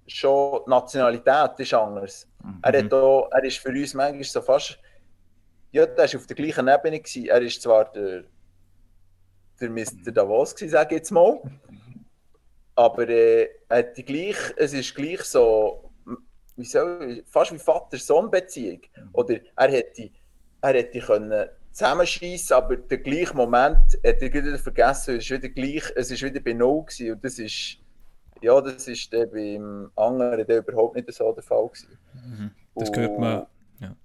[0.07, 2.27] schon, die Nationalität ist anders.
[2.61, 4.79] Er, hat auch, er ist für uns manchmal so fast,
[5.71, 7.27] ja, der ist auf der gleichen Ebene gewesen.
[7.27, 8.23] Er ist zwar der,
[9.59, 10.11] der Mr.
[10.11, 11.41] Davos gewesen, sage ich jetzt mal,
[12.75, 15.91] aber äh, er hat die gleich, es ist gleich so,
[16.55, 18.81] wie soll, fast wie Vater-Sohn-Beziehung.
[19.13, 20.11] Oder er hätte,
[20.61, 25.49] er hätte können zusammenschießen, aber der gleiche Moment hat er wieder vergessen, es ist wieder
[25.49, 27.13] gleich, es ist wieder bei Null gewesen.
[27.13, 27.77] und das ist,
[28.41, 31.97] ja, das ist der beim anderen der überhaupt nicht so der Fall gewesen.
[32.13, 32.51] Mhm.
[32.75, 33.47] Das gehört man, ja.
[33.79, 33.95] ja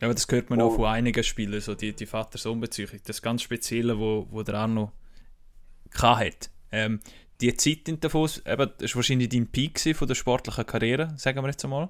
[0.00, 3.98] aber das gehört man auch von einigen Spielern, so die, die Vater-Sohn-Beziehung, das ganz Spezielle,
[3.98, 4.92] wo, wo der Arno
[5.94, 6.50] hat.
[6.70, 7.00] Ähm,
[7.40, 11.42] die Zeit in Davos, eben, das war wahrscheinlich dein Peak von der sportlichen Karriere, sagen
[11.42, 11.88] wir jetzt einmal.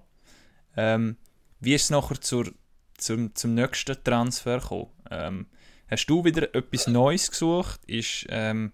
[0.76, 1.16] Ähm,
[1.60, 2.52] wie ist es nachher zur,
[2.96, 4.90] zum, zum nächsten Transfer gekommen?
[5.10, 5.46] Ähm,
[5.88, 7.80] hast du wieder etwas Neues gesucht?
[7.86, 8.72] Ist ähm,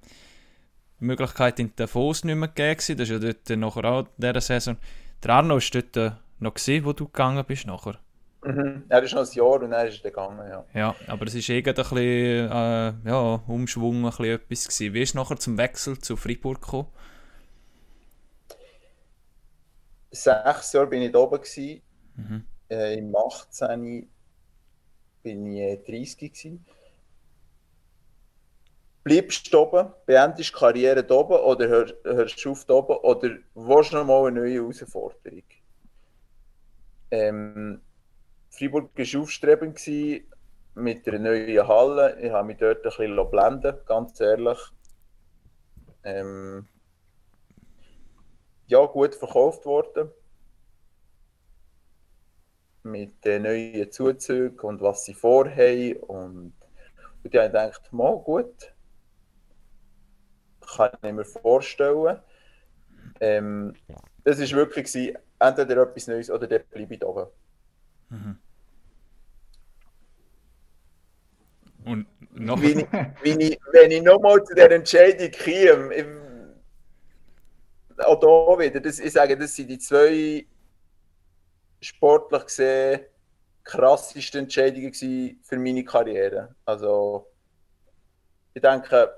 [1.05, 2.77] Möglichkeit in Davos nicht mehr gegeben?
[2.79, 4.77] Das ist ja dort nachher auch in dieser Saison.
[5.23, 7.99] Der Arno ist dort äh, noch gesehen, wo du gegangen bist nachher.
[8.45, 8.85] Mhm.
[8.89, 10.65] Er ist noch ein Jahr und dann ist er gegangen, ja.
[10.75, 14.95] Ja, aber es war irgendwie ein bisschen, äh, ja, Umschwung, ein bisschen etwas gewesen.
[14.95, 16.89] Wie ist nachher zum Wechsel zu Freiburg gekommen?
[20.11, 21.83] Sechs Jahre bin ich da oben gewesen.
[22.17, 22.45] Mhm.
[22.71, 24.09] Äh, Im 18
[25.23, 26.67] bin ich 30 äh, gewesen.
[29.05, 33.93] Bleibst du oben, beendest die Karriere oben oder hör, hörst du auf oben oder willst
[33.93, 35.43] du noch mal eine neue Herausforderung?
[37.11, 37.83] Ähm,
[38.49, 39.79] Freiburg war aufstrebend
[40.75, 42.19] mit einer neuen Halle.
[42.21, 44.59] Ich habe mich dort ein bisschen blenden, ganz ehrlich.
[46.03, 46.67] Ähm,
[48.67, 50.11] ja, gut verkauft worden.
[52.83, 55.97] Mit den neuen Zuzügen und was sie vorhaben.
[55.97, 56.53] Und,
[57.23, 58.74] und ich habe gedacht, mal gut.
[60.77, 62.19] Kann ich mir vorstellen.
[63.21, 63.75] Ähm,
[64.25, 67.27] das war wirklich entweder etwas Neues oder der bleibe ich oben.
[68.09, 68.39] Mhm.
[71.85, 72.61] Und noch.
[72.61, 72.87] Wenn ich,
[73.23, 76.07] wenn ich, wenn ich nochmal zu der Entscheidung komme,
[77.99, 80.47] auch da wieder, das, ich sage, das sind die zwei
[81.81, 83.01] sportlich gesehen
[83.63, 86.55] krassesten Entscheidungen für meine Karriere.
[86.65, 87.27] Also,
[88.53, 89.11] ich denke,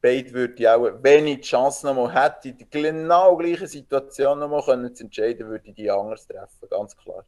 [0.00, 4.38] beide würde ich auch, wenn ich die Chance nochmal hätte, in der genau gleichen Situation
[4.38, 4.62] nochmal
[4.94, 7.24] zu entscheiden, würde ich die anders treffen, ganz klar.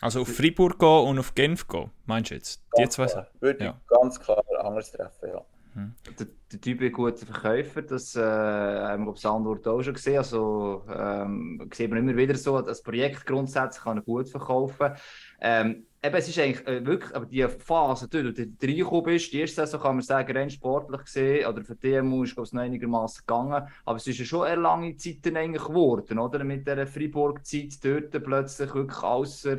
[0.00, 2.62] Also auf Fribourg gehen und auf Genf gehen, meinst du jetzt?
[2.76, 3.26] Die zwei Sachen?
[3.40, 3.80] Würde ja.
[3.80, 5.44] ich ganz klar anders treffen, ja.
[5.74, 5.92] Hm.
[6.18, 9.94] Der, der Typ ist ein guter Verkäufer, das äh, haben wir auf Sandort auch schon
[9.94, 10.18] gesehen.
[10.18, 14.92] Also ähm, sieht man immer wieder so, das Projekt grundsätzlich kann er gut verkaufen.
[15.40, 19.40] Ähm, eben, es ist eigentlich äh, wirklich, aber die Phase, du, du reingekommen bist, die
[19.40, 22.62] erste Saison kann man sagen, rein sportlich gesehen, oder für die DMU ist es noch
[22.62, 26.44] einigermaßen gegangen, aber es ist ja schon eine lange Zeit eigentlich geworden, oder?
[26.44, 29.58] Mit dieser Freiburg-Zeit dort plötzlich wirklich außer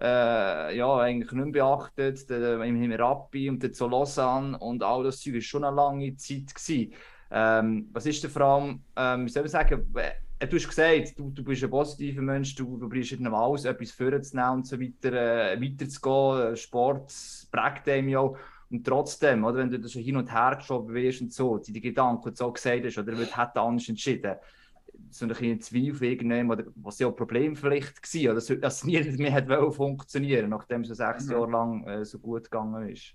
[0.00, 2.28] äh, ja, eigentlich nicht beachtet.
[2.30, 6.16] Der, im Rappi und der zu Lausanne und all das Zeug war schon eine lange
[6.16, 6.52] Zeit.
[7.30, 11.18] Ähm, was ist denn vor allem, ähm, wie soll ich sagen, äh, du hast gesagt,
[11.18, 14.80] du, du bist ein positiver Mensch, du, du bist nicht alles, etwas vorzunehmen und so
[14.80, 16.56] weiter, äh, weiterzugehen.
[16.56, 17.12] Sport
[17.52, 18.20] prägt dem ja
[18.70, 21.80] Und trotzdem, oder, wenn du das schon hin und her geschoben wirst und so, die
[21.80, 24.36] Gedanken so gesagt hast, oder wird hätte anders entschieden,
[25.10, 29.00] so ein bisschen Zweifel irgendjemand, was ja ein Problem vielleicht war, oder dass es nie
[29.18, 31.32] mehr hat funktionieren nachdem es sechs mhm.
[31.32, 33.14] Jahre lang äh, so gut gegangen ist.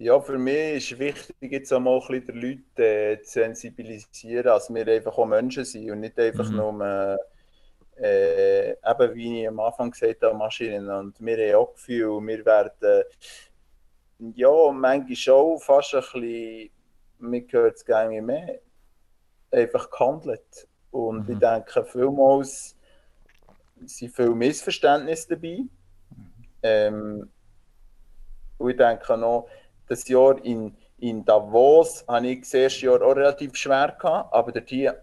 [0.00, 4.44] Ja, für mich ist wichtig, jetzt auch mal ein bisschen die Leute äh, zu sensibilisieren,
[4.44, 6.56] dass wir einfach auch Menschen sind und nicht einfach mhm.
[6.56, 7.18] nur,
[8.00, 10.88] äh, eben wie ich am Anfang gesagt habe, Maschinen.
[10.88, 13.04] Und wir haben auch Gefühl, wir werden
[14.34, 16.70] ja manchmal auch fast ein bisschen,
[17.18, 18.60] mir gehört es gar nicht mehr,
[19.50, 20.68] einfach gehandelt.
[20.90, 21.34] Und mhm.
[21.34, 22.76] ich denke, vielmals
[23.84, 25.58] sind viele Missverständnisse dabei.
[26.62, 27.30] Ähm,
[28.58, 29.48] und ich denke noch,
[29.86, 34.52] das Jahr in, in Davos habe ich das erste Jahr auch relativ schwer gehabt, aber
[34.52, 35.02] dort hier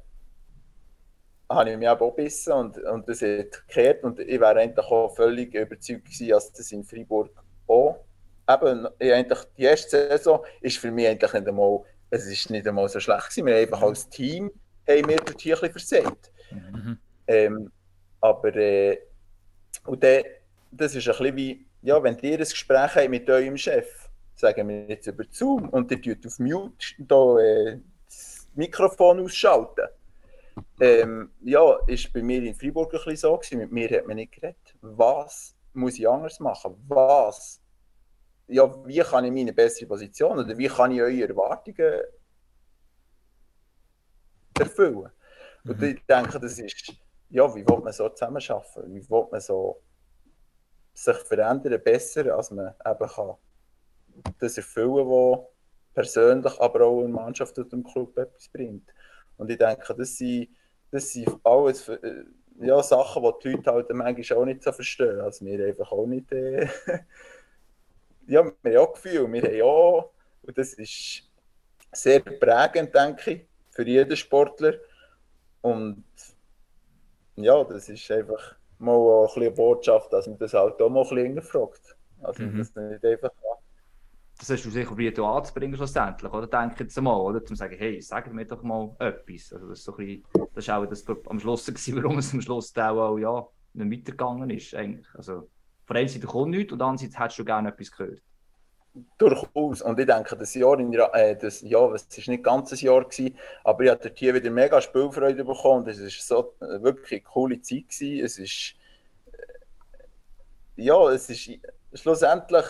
[1.50, 5.16] habe ich mich auch gebissen und, und das hat gekehrt und ich wäre eigentlich auch
[5.16, 7.30] völlig überzeugt gewesen, dass das in Freiburg
[7.68, 8.04] auch
[8.50, 12.88] eben, eigentlich die erste Saison ist für mich eigentlich nicht einmal, es ist nicht einmal
[12.90, 13.46] so schlecht gewesen.
[13.46, 14.52] Wir haben einfach als Team
[14.88, 16.32] haben wir dort hier ein bisschen versagt.
[16.52, 16.98] Mhm.
[17.28, 17.72] Ähm,
[18.22, 19.00] aber äh,
[19.86, 20.24] und dann,
[20.72, 24.68] das ist ein bisschen wie, ja, wenn ihr ein Gespräch habt mit eurem Chef, sagen
[24.68, 29.88] wir jetzt über Zoom und ihr tut auf Mute da, äh, das Mikrofon ausschalten.
[30.80, 33.60] Ähm, ja, ist bei mir in Freiburg ein bisschen so gewesen.
[33.60, 34.76] Mit mir hat man nicht geredet.
[34.82, 36.76] Was muss ich anders machen?
[36.88, 37.62] Was?
[38.48, 42.02] Ja, wie kann ich meine bessere Position oder wie kann ich eure Erwartungen
[44.60, 45.10] erfüllen.
[45.64, 45.72] Mhm.
[45.72, 46.94] Und ich denke, das ist,
[47.30, 48.94] ja, wie will man so zusammenarbeiten?
[48.94, 49.82] Wie will man so
[50.94, 53.36] sich verändern, besser, als man eben kann
[54.40, 55.46] das erfüllen, was
[55.94, 58.90] persönlich, aber auch in Mannschaft und im Club etwas bringt.
[59.38, 60.50] Und ich denke, das sind,
[60.92, 62.24] das sind alles äh,
[62.60, 65.20] ja, Sachen, die die Leute halt manchmal auch nicht so verstehen.
[65.20, 66.32] Also wir einfach auch nicht...
[66.32, 66.70] Äh,
[68.28, 70.12] ja, wir haben auch Gefühl, wir haben auch...
[70.44, 71.24] Und das ist
[71.94, 74.76] sehr prägend, denke ich, für jeden Sportler.
[75.62, 76.06] Und
[77.36, 81.04] ja, das ist einfach mal auch ein eine Botschaft, dass man das halt auch mal
[81.04, 81.98] ein bisschen fragt.
[82.22, 82.58] Also Mhm.
[82.58, 83.32] das nicht einfach
[84.38, 86.48] Das hast du sicher probiert auch anzubringen schlussendlich, oder?
[86.48, 87.44] Denke jetzt mal, oder?
[87.46, 89.54] Zum sagen, hey, sag mir doch mal etwas.
[89.54, 92.34] Also das ist so ein bisschen, das ist auch das am Schluss gewesen, warum es
[92.34, 95.08] am Schluss dann auch, ja, nicht weitergegangen ist, eigentlich.
[95.16, 95.50] Also
[95.86, 98.22] von einer Seite kommt nichts und andererseits hättest du gerne etwas gehört.
[99.18, 99.82] Durchaus.
[99.82, 103.38] Und ich denke, das Jahr, in, äh, das Jahr, es war nicht ein Jahr, gewesen,
[103.64, 105.84] aber ich hatte hier wieder mega Spielfreude bekommen.
[105.84, 107.90] Und es war so äh, wirklich coole Zeit.
[107.90, 108.24] Gewesen.
[108.24, 108.76] Es ist,
[110.78, 111.50] äh, ja, es ist,
[111.94, 112.66] schlussendlich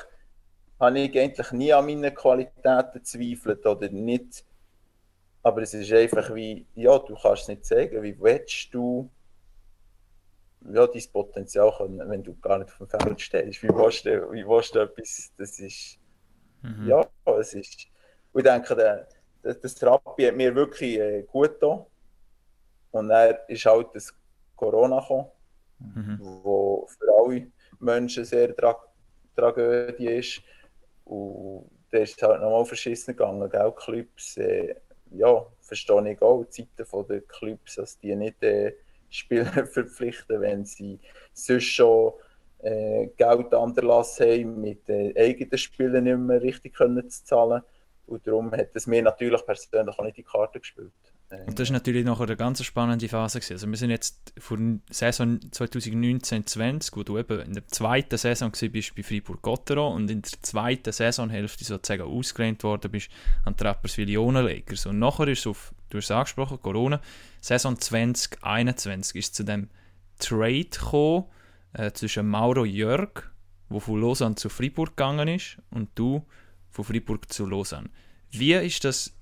[0.80, 4.44] habe ich eigentlich nie an meinen Qualitäten gezweifelt oder nicht.
[5.44, 9.12] Aber es ist einfach wie, ja, du kannst nicht sagen, wie willst du
[10.74, 13.64] ja, dein Potenzial können, wenn du gar nicht auf dem Feld stehst.
[13.64, 16.00] Wie willst du, wie willst du etwas, das ist,
[16.64, 16.88] Mhm.
[16.88, 17.06] ja,
[17.40, 17.88] es ist.
[18.34, 19.08] Ich denke, der,
[19.44, 21.86] das, das Therapie hat mir wirklich äh, gut getan.
[22.92, 24.14] Und dann ist halt das
[24.56, 25.28] Corona gekommen,
[25.80, 26.18] Mhm.
[26.44, 28.76] wo für alle Menschen sehr Tra
[29.36, 30.42] Tragödie ist.
[31.04, 33.72] Und da ist es halt nochmal verschissen gegangen, gell?
[33.76, 34.76] Clubs, äh,
[35.12, 38.74] ja, verstehe ich auch, die Zeiten der Clubs, dass die nicht äh,
[39.10, 41.00] Spieler verpflichten, wenn sie
[41.34, 42.14] sonst schon
[42.60, 47.62] äh, Geld anderlassen haben, mit den eigenen Spielern nicht mehr richtig können zu zahlen.
[48.08, 50.92] Und darum hat es mir natürlich persönlich auch nicht die Karte gespielt.
[51.30, 53.40] Äh, Und das ist natürlich nachher eine ganz spannende Phase.
[53.40, 53.54] Gewesen.
[53.54, 58.52] Also wir sind jetzt vor der Saison 2019-20, wo du eben in der zweiten Saison
[58.52, 63.10] bist bei Fribourg-Gotteron und in der zweiten Saisonhälfte sozusagen ausgelehnt worden bist
[63.44, 64.86] an die Rapperswil Lakers.
[64.86, 67.02] Und nachher ist es auf, du hast es angesprochen, Corona,
[67.42, 69.70] Saison 2021 ist zu dem
[70.20, 71.26] Trade gekommen
[71.74, 73.32] äh, zwischen Mauro Jörg,
[73.70, 76.26] der von Lausanne zu Fribourg gegangen ist, und du
[76.72, 77.90] von Fribourg zu Lausanne.
[78.32, 79.15] Wie ist das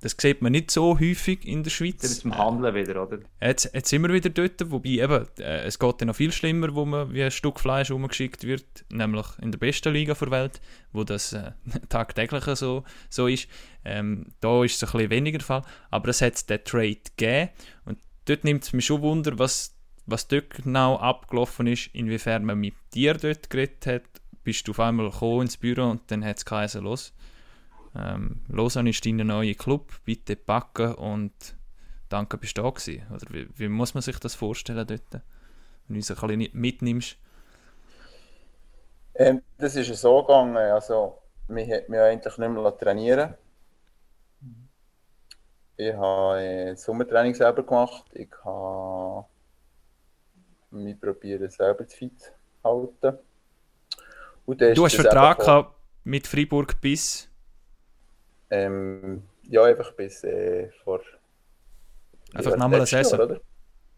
[0.00, 2.20] das sieht man nicht so häufig in der Jetzt Schweiz.
[2.20, 3.18] zum Handeln wieder, oder?
[3.40, 6.74] Jetzt, jetzt sind wir wieder dort, wobei eben, äh, es geht dann noch viel schlimmer,
[6.74, 10.60] wo man wie ein Stück Fleisch rumgeschickt wird, nämlich in der besten Liga der Welt,
[10.92, 11.52] wo das äh,
[11.90, 13.48] tagtäglich so, so ist.
[13.84, 17.50] Ähm, da ist es ein bisschen weniger der Fall, aber es hat den Trade gegeben
[17.84, 22.58] und dort nimmt es mich schon Wunder, was, was dort genau abgelaufen ist, inwiefern man
[22.58, 24.02] mit dir dort geredet hat.
[24.44, 27.12] Bist du auf einmal gekommen ins Büro und dann hat es geheißen, los,
[27.94, 31.32] ähm, Lausanne ist dein neuer Club, bitte packen und
[32.08, 33.02] danke, bist du da gewesen.
[33.12, 35.22] Oder wie, wie muss man sich das vorstellen dort, wenn
[35.88, 37.16] du uns ein bisschen mitnimmst?
[39.14, 43.34] Ähm, das ist so gegangen, also wir hat mich eigentlich nicht mehr trainieren
[45.76, 48.04] Ich habe äh, das Sommertraining selber gemacht.
[48.12, 49.26] Ich habe
[50.70, 52.30] mich probiert, selber zu fit zu
[52.62, 53.18] halten.
[54.46, 55.74] Du hast Vertrag gehabt
[56.04, 57.29] mit Freiburg bis...
[58.50, 61.00] Ähm, ja, einfach bis äh, vor.
[62.34, 63.18] Einfach ja, nochmal letztes Saison.
[63.18, 63.40] Jahr, oder?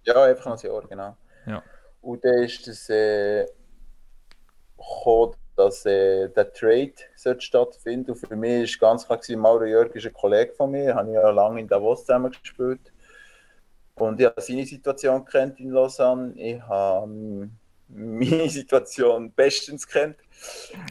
[0.04, 1.16] Ja, einfach noch ein Jahr, genau.
[1.46, 1.62] Ja.
[2.00, 3.46] Und dann ist es äh,
[4.76, 9.64] gekommen, dass äh, der Trade sollte stattfinden Und für mich war ganz klar, gewesen, Mauro
[9.64, 12.92] Jörg ist ein Kollege von mir, habe ich ja lange in Davos zusammen gespielt.
[13.94, 16.32] Und ich habe seine Situation kennt in Lausanne.
[16.36, 17.50] Ich habe ähm,
[17.88, 20.16] meine Situation bestens kennt.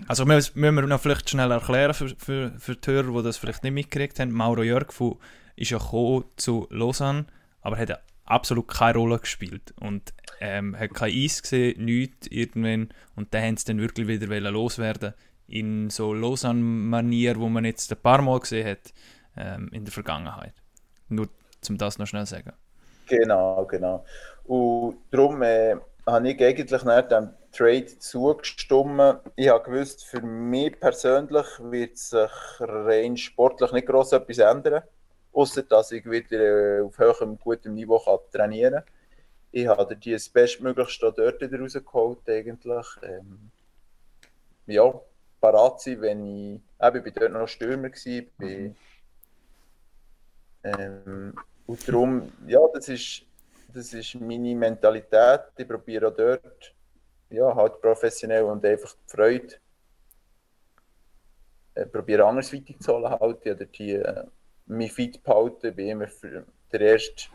[0.08, 3.64] Also müssen wir noch vielleicht schnell erklären für, für, für die Hörer, die das vielleicht
[3.64, 4.32] nicht mitgekriegt haben.
[4.32, 5.18] Mauro Jörg von,
[5.56, 7.26] ist ja zu Lausanne,
[7.62, 13.34] aber hat absolut keine Rolle gespielt und ähm, hat kein Eis gesehen, nichts irgendwann und
[13.34, 15.14] dann haben sie dann wirklich wieder loswerden
[15.48, 18.94] in so Lausanne-Manier, wo man jetzt ein paar Mal gesehen hat
[19.36, 20.54] ähm, in der Vergangenheit.
[21.10, 21.28] Nur
[21.60, 22.54] zum das noch schnell sagen.
[23.08, 24.06] Genau, genau.
[24.46, 25.76] Und darum äh,
[26.08, 29.20] habe ich eigentlich nach dem Trade zugestimmt.
[29.36, 34.84] Ich habe gewusst, für mich persönlich wird sich rein sportlich nicht gross etwas ändern.
[35.34, 38.94] Außer dass ich wieder äh, auf hohem, gutem Niveau kann trainieren kann.
[39.52, 42.88] Ich habe die das Bestmöglichste dort rausgeholt, eigentlich.
[43.04, 43.52] Ähm,
[44.66, 44.94] ja,
[45.40, 46.62] parat sein, wenn ich.
[46.82, 47.90] Eben, ich war dort noch Stürmer.
[47.90, 48.76] Gewesen, bin,
[50.64, 51.34] ähm,
[51.66, 53.24] und darum, ja, das ist,
[53.74, 55.42] das ist meine Mentalität.
[55.58, 56.74] Ich probiere auch dort,
[57.32, 59.56] ja, halt professionell und einfach die Freude.
[61.92, 63.46] Probiere anders weiterzuholen halt.
[63.46, 64.26] Ich habe hier, äh,
[64.66, 65.76] mich fit behalten.
[65.76, 67.30] Bin immer für der erste,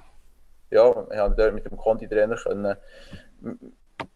[0.70, 2.76] ja, ich habe dort mit dem Conti-Trainer können,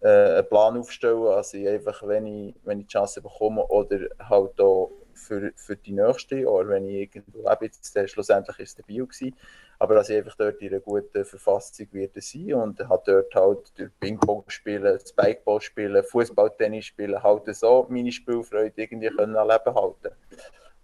[0.00, 4.60] äh, einen Plan aufstellen, also einfach, wenn ich, wenn ich die Chance bekomme oder halt
[4.60, 8.74] auch für, für die nächsten Jahre, wenn ich irgendwo, eben jetzt, äh, schlussendlich ist es
[8.76, 9.36] der Bio gewesen,
[9.80, 13.78] aber dass ich einfach dort in einer guten Verfassung werde sein und habe dort halt
[13.78, 19.48] durch Ping-Pong spielen, Spikeball spielen, Fußball, Tennis spielen, halt so meine Spielfreude irgendwie können am
[19.48, 20.14] Leben halten.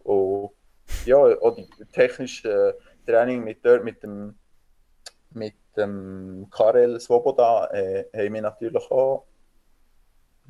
[0.02, 0.50] Und
[1.04, 4.34] ja, auch die technische Training mit dort, mit dem
[5.30, 9.26] mit dem Karel Svoboda äh, haben wir natürlich auch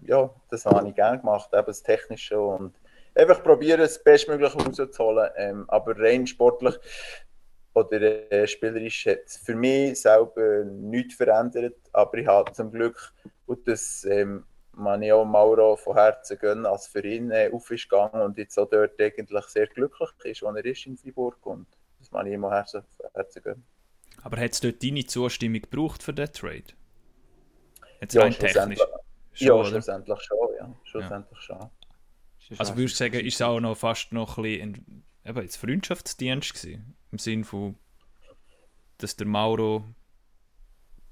[0.03, 2.77] ja, das habe ich gerne gemacht, eben das Technische und
[3.15, 5.31] einfach probieren, das Bestmögliche rauszuholen.
[5.37, 6.79] Ähm, aber rein sportlich
[7.77, 11.77] oder äh, spielerisch hat es für mich selber nichts verändert.
[11.93, 13.13] Aber ich habe zum Glück,
[13.47, 17.71] und das ähm, man ich auch Mauro von Herzen gönnen, als für ihn äh, auf
[17.71, 21.45] ist gegangen und jetzt auch dort eigentlich sehr glücklich ist, wo er ist in Freiburg.
[21.47, 21.67] Und
[21.99, 22.83] das man ich immer Herzen,
[23.15, 23.65] Herzen gönnen.
[24.23, 26.65] Aber hat es dort deine Zustimmung gebraucht für den Trade?
[28.01, 28.53] Jetzt Ja, rein technisch.
[28.53, 28.81] schlussendlich-
[29.33, 29.65] Schon, ja, oder?
[29.69, 30.75] schlussendlich schon, ja.
[30.85, 31.71] Schlussendlich schon.
[32.59, 35.57] Also würdest du sagen, ist es auch noch fast noch ein bisschen ein, eben jetzt
[35.57, 36.97] Freundschaftsdienst gewesen?
[37.13, 37.77] Im Sinne von,
[38.99, 39.85] dass der Mauro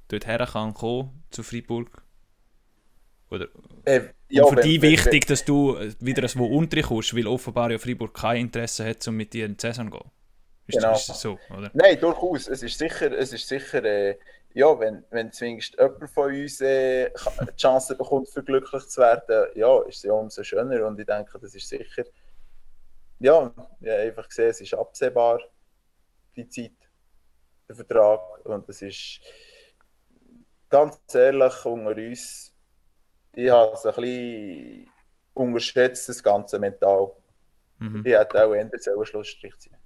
[0.09, 2.03] dort her kann kommen zu Freiburg?
[3.31, 3.49] Oder
[3.85, 4.11] Äh, und
[4.51, 8.15] für wenn- dich wenn- wichtig, dass du wieder ein wo unterkommst, weil offenbar ja Freiburg
[8.15, 10.11] kein Interesse hat, um mit dir in die Saison zu gehen.
[10.67, 10.95] Ist, Genau.
[10.95, 11.71] ist das so, oder?
[11.75, 12.49] Nein, durchaus.
[12.49, 14.17] Es ist sicher, es ist sicher äh,
[14.55, 19.49] ja, wenn, wenn zumindest jemand von uns äh, die Chance bekommt, für glücklich zu werden,
[19.57, 20.87] ja, ist es ja umso schöner.
[20.87, 22.05] Und ich denke, das ist sicher,
[23.19, 25.41] ja, ich habe einfach gesehen, es ist absehbar,
[26.37, 26.73] die Zeit,
[27.69, 28.45] der Vertrag.
[28.45, 29.21] Und es ist
[30.69, 32.55] ganz ehrlich unter uns,
[33.33, 34.91] ich habe es ein bisschen
[35.35, 37.13] unterschätzt, das Ganze mental.
[37.79, 38.03] Mhm.
[38.05, 39.77] Ich hätte auch eher einen Schlussstrich ziehen.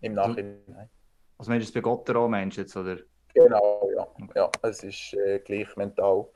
[0.00, 0.90] Im Nachhinein.
[1.38, 2.98] Also meinst du es bei Gott auch, meinst du jetzt, oder?
[3.34, 4.06] Genau, ja.
[4.34, 6.28] ja es ist äh, gleich mental.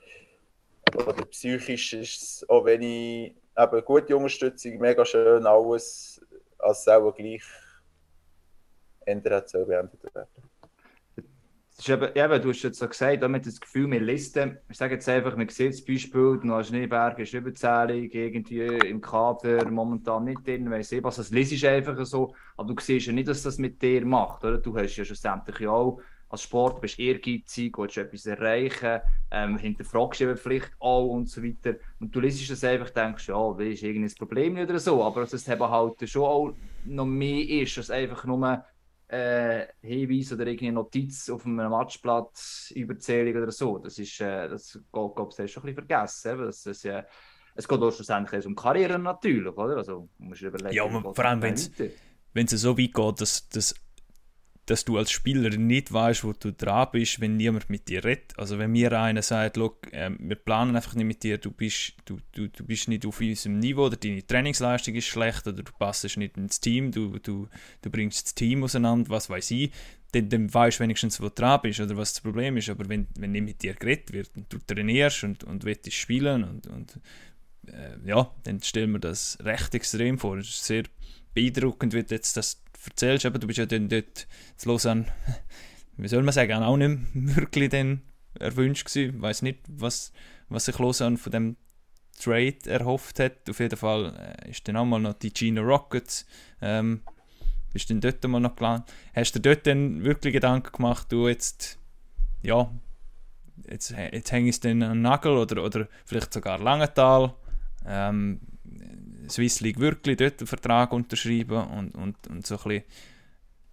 [0.95, 6.25] Oder psychisch ist es, auch wenn ich eben gute Unterstützung, mega schön, alles,
[6.59, 7.43] als auch gleich
[9.07, 10.29] ändert soll beendet werden.
[11.87, 15.09] Eben, eben, du hast jetzt so gesagt, damit das Gefühl, wir listen, ich sage jetzt
[15.11, 20.71] einfach, man sieht das Beispiel, Noah Schneeberger ist überzählig, irgendwie im Kader momentan nicht drin,
[20.71, 23.83] weiss ich was, das liest einfach so, aber du siehst ja nicht, dass das mit
[23.83, 24.57] dir macht, oder?
[24.57, 29.01] Du hast ja schlussendlich auch als Sport, bist ehrgeizig, willst etwas erreichen,
[29.31, 31.77] ähm, hinterfragst eben vielleicht auch und so weiter.
[32.01, 35.21] Und du liest das einfach, denkst, ja, das ist irgendein Problem nicht oder so, aber
[35.21, 36.53] dass es eben halt schon auch
[36.85, 38.65] noch mehr ist, als einfach nur
[39.09, 43.79] äh, Hinweis oder irgendeine Notiz auf einem Matchblatt, Überzählung oder so.
[43.79, 46.39] Das ist, äh, das geht, glaube ich, schon ein bisschen vergessen.
[46.39, 47.05] Das, das, äh,
[47.55, 49.77] es geht auch schlussendlich um Karriere natürlich, oder?
[49.77, 53.75] Also, du musst überlegen, Ja, geht vor allem, wenn es so weit geht, dass, dass,
[54.67, 58.37] dass du als Spieler nicht weißt, wo du dran bist, wenn niemand mit dir redet.
[58.37, 61.95] Also wenn mir einer sagt, «Look, ähm, wir planen einfach nicht mit dir, du bist,
[62.05, 65.73] du, du, du bist nicht auf unserem Niveau oder deine Trainingsleistung ist schlecht oder du
[65.79, 67.49] passest nicht ins Team, du, du,
[67.81, 69.71] du bringst das Team auseinander, was weiß ich,
[70.13, 72.69] dann, dann weißt du wenigstens, wo du dran bist oder was das Problem ist.
[72.69, 76.43] Aber wenn, wenn nicht mit dir geredet wird und du trainierst und, und willst spielen
[76.43, 77.01] und, und
[77.69, 80.39] äh, ja, dann stellen wir das recht extrem vor.
[80.39, 80.85] Es ist sehr
[81.35, 83.25] beeindruckend, wie jetzt das erzählst.
[83.25, 84.27] Eben, du bist ja dann dort
[84.57, 85.07] zu Lausanne,
[85.97, 88.03] wie soll man sagen, auch nicht wirklich dann
[88.39, 89.17] erwünscht gewesen.
[89.17, 90.13] Ich weiss nicht, was,
[90.49, 91.57] was sich Lausanne von dem
[92.19, 93.49] Trade erhofft hat.
[93.49, 96.27] Auf jeden Fall äh, ist dann auch mal noch die Gina Rockets.
[96.61, 97.03] Ähm,
[97.73, 98.91] bist dann dort mal noch gelandet.
[99.15, 101.79] Hast du dir dort dann wirklich Gedanken gemacht, du jetzt,
[102.43, 102.71] ja,
[103.69, 107.35] jetzt, jetzt hänge ich es dann an den Nagel oder, oder vielleicht sogar Langenthal.
[107.87, 108.41] Ähm,
[109.31, 112.85] Swiss League wirklich dort einen Vertrag unterschreiben und, und, und so ein bisschen,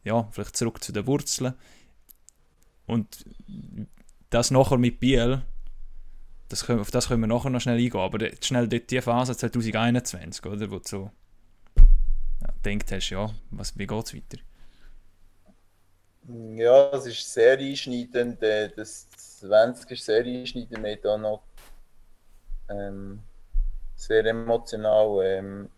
[0.04, 1.54] ja, vielleicht zurück zu den Wurzeln.
[2.86, 3.26] Und
[4.30, 5.42] das nachher mit Biel,
[6.50, 9.36] das können, auf das können wir nachher noch schnell eingehen, aber schnell dort die Phase
[9.36, 11.12] 2021, oder, wo du so
[12.42, 14.38] ja, denkt hast, ja, was, wie geht es weiter?
[16.56, 18.42] Ja, es ist sehr einschneidend.
[18.44, 20.84] äh, Das 20 ist sehr einschneidend.
[20.84, 21.44] Wir da noch
[22.70, 23.20] ähm,
[24.06, 25.70] sehr emotional, ähm,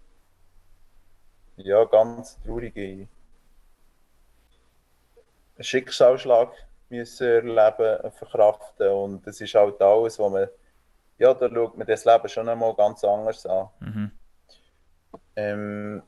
[1.58, 3.08] ja, ganz traurige
[5.60, 6.52] Schicksalsschlag
[6.90, 8.90] müssen erleben, verkraften.
[8.90, 10.48] Und das ist halt alles, wo man,
[11.18, 13.70] ja, da schaut man das Leben schon einmal ganz anders an.
[13.80, 14.12] Mhm.
[15.36, 16.04] Ähm,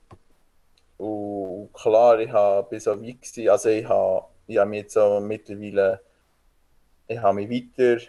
[0.98, 4.94] und klar, ich habe bis so weit gewesen, also ich habe, ich habe mich jetzt
[4.94, 6.02] so mittlerweile,
[7.08, 8.02] ich habe mich weiter,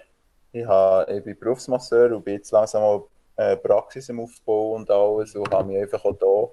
[0.52, 3.02] ich, habe, ich bin Berufsmasseur und bin jetzt langsam mal
[3.38, 6.52] äh, Praxis im Aufbau und alles und habe mich einfach auch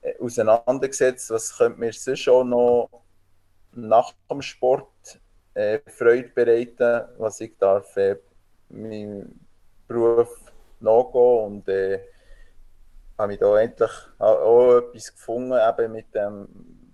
[0.00, 2.88] da äh, auseinandergesetzt, was könnte mir sonst auch noch
[3.72, 5.20] nach dem Sport
[5.52, 8.16] äh, Freude bereiten, was ich darf äh,
[8.70, 9.38] meinem
[9.86, 10.40] Beruf
[10.80, 12.00] nachgehen und äh,
[13.18, 16.48] habe ich da endlich auch etwas gefunden, eben mit dem,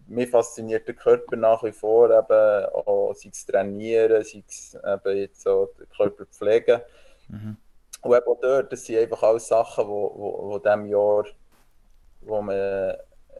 [0.08, 5.16] mir fasziniert der Körper nach wie vor, eben auch, sei es trainieren, sei es eben
[5.16, 6.80] jetzt so den Körper pflegen.
[7.28, 7.56] Mhm.
[8.02, 11.24] Und eben dort, das sind einfach alles Sachen, wo, wo, wo diesem Jahr,
[12.22, 12.96] wo man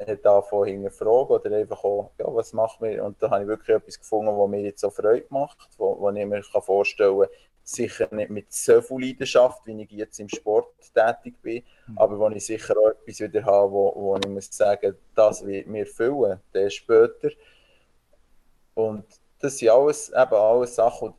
[0.07, 3.77] hat davon hinterfragen oder einfach auch, ja, was macht mir, und da habe ich wirklich
[3.77, 7.29] etwas gefunden, was mir jetzt so Freude macht, wo, wo ich mir kann vorstellen kann,
[7.63, 11.99] sicher nicht mit so viel Leidenschaft, wie ich jetzt im Sport tätig bin, mhm.
[11.99, 15.67] aber wo ich sicher auch etwas wieder habe, wo, wo ich muss sagen, das wird
[15.67, 17.31] mir füllen, der später.
[18.75, 19.05] Und
[19.39, 21.15] das sind alles, eben alles Sachen,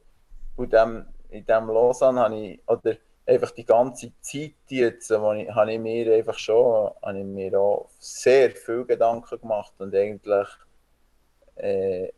[0.58, 2.96] und dem, in diesem Lausanne habe ich, oder
[3.26, 8.52] einfach die ganze Zeit jetzt, habe ich mir einfach schon, habe ich mir auch sehr
[8.52, 10.48] viel Gedanken gemacht und eigentlich
[11.56, 12.12] äh,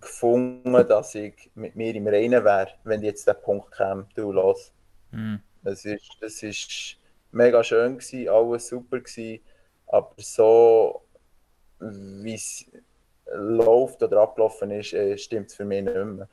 [0.00, 4.72] gefunden, dass ich mit mir im Reinen wäre, wenn jetzt der Punkt käme, du los.
[5.10, 5.40] Mhm.
[5.62, 6.96] Das ist, das ist
[7.30, 9.42] mega schön gewesen, alles super gewesen,
[9.86, 11.02] aber so
[11.80, 12.66] wie es
[13.32, 16.28] läuft oder abgelaufen ist, äh, stimmt es für mich nicht mehr.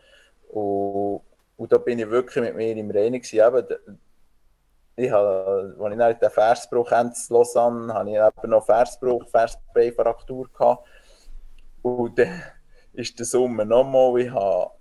[0.50, 1.22] Und,
[1.58, 3.22] und da bin ich wirklich mit mir im Reinen
[4.97, 10.49] ich habe, als ich den Versbruch in Lausanne habe ich eben noch Versbruch, Versbeinfraktur.
[11.82, 12.41] Und dann
[12.93, 14.72] ist der Sommer nochmal, ich habe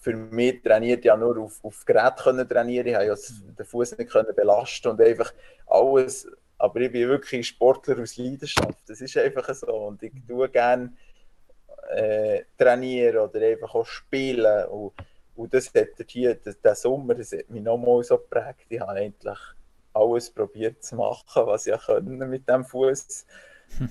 [0.00, 2.86] für mich trainiert ja nur auf, auf Gerät können trainieren.
[2.86, 5.32] Ich habe ja den Fuß nicht können belasten und einfach
[5.66, 6.26] alles.
[6.56, 8.78] Aber ich bin wirklich Sportler aus Leidenschaft.
[8.88, 9.66] Das ist einfach so.
[9.88, 10.94] Und ich tue gerne
[11.90, 14.66] äh, trainieren oder einfach auch spielen.
[14.68, 14.94] Und,
[15.40, 18.66] und das hat hier, der Sommer, das hat mich nochmal so geprägt.
[18.68, 19.38] Ich habe endlich
[19.94, 23.24] alles probiert zu machen, was ich können mit dem Fuß.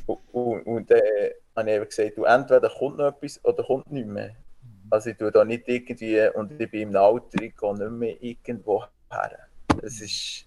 [0.05, 4.05] und, und, und äh, habe ich gesagt, du, entweder kommt noch etwas oder kommt nicht
[4.05, 4.35] mehr.
[4.91, 8.21] Also ich tue da nicht irgendwie, und ich bin im Alter, ich gehe nicht mehr
[8.21, 9.47] irgendwo her.
[9.81, 10.45] Es ist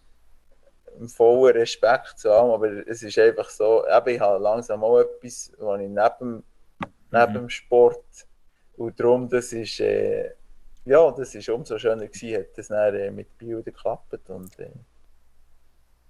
[1.00, 5.00] ein voller Respekt zu allem, aber es ist einfach so, eben, ich habe langsam auch
[5.00, 6.44] etwas, was ich neben,
[7.10, 8.04] neben dem Sport
[8.76, 10.30] und darum, das ist, äh,
[10.84, 14.70] ja, das ist umso schöner gewesen, hat das dann äh, mit Bildern geklappt und äh,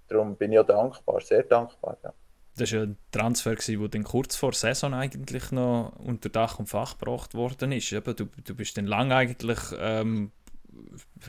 [0.09, 1.99] darum bin ich auch dankbar, sehr dankbar.
[2.03, 2.13] Ja
[2.57, 6.69] das war ja ein Transfer, der dann kurz vor Saison eigentlich noch unter Dach und
[6.69, 7.93] Fach gebracht worden ist.
[7.93, 10.33] Eben, du, du bist dann lange eigentlich ähm,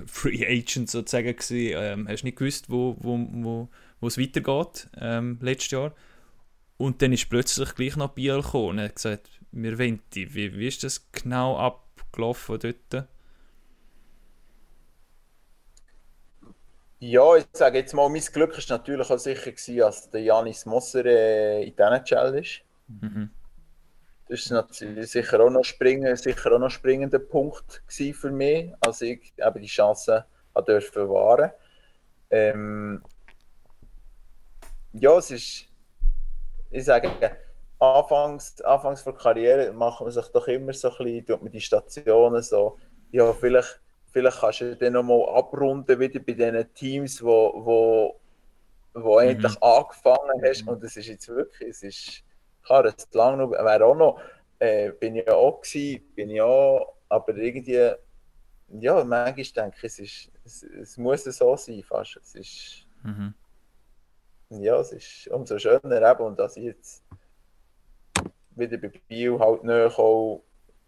[0.06, 3.70] Free Agent sozusagen gewesen, ähm, hast nicht gewusst, wo, wo, wo,
[4.02, 5.94] wo es weitergeht ähm, letztes Jahr.
[6.78, 10.34] Und dann ist plötzlich gleich noch Biel gekommen und hat gesagt, wir wollen dich.
[10.34, 13.08] Wie, wie ist das genau abgelaufen dort?
[17.06, 20.66] Ja, ich sage jetzt mal, mein Glück war natürlich auch sicher, gewesen, als der Janis
[20.66, 22.48] Mosser äh, in diesen Challenge.
[22.88, 23.30] Mhm.
[24.30, 29.34] Das war sicher auch noch, springen, sicher auch noch springender Punkt für mich, als ich
[29.38, 30.24] eben die Chance
[30.66, 31.52] durfte wahren.
[32.30, 33.04] Ähm,
[34.94, 35.68] ja, es ist,
[36.72, 37.12] ich sage,
[37.80, 41.60] anfangs, anfangs der Karriere macht man sich doch immer so ein bisschen, tut man die
[41.60, 42.78] Stationen so,
[43.12, 43.83] ja, vielleicht
[44.14, 48.20] vielleicht kannst du dann nochmal abrunden wieder bei diesen Teams, wo, wo,
[48.94, 49.30] wo mhm.
[49.30, 50.68] endlich angefangen hast.
[50.68, 52.24] Und es ist jetzt wirklich, es ist,
[52.64, 54.22] klar, es lang noch, wäre auch noch,
[54.60, 57.92] äh, bin ich ja auch gewesen, bin ich auch, aber irgendwie,
[58.80, 62.18] ja, manchmal denke ich, es, ist, es, es muss so sein fast.
[62.18, 63.34] Es ist, mhm.
[64.50, 67.04] ja, es ist umso schöner eben, und dass ich jetzt
[68.52, 70.42] wieder bei Bio halt näher komme,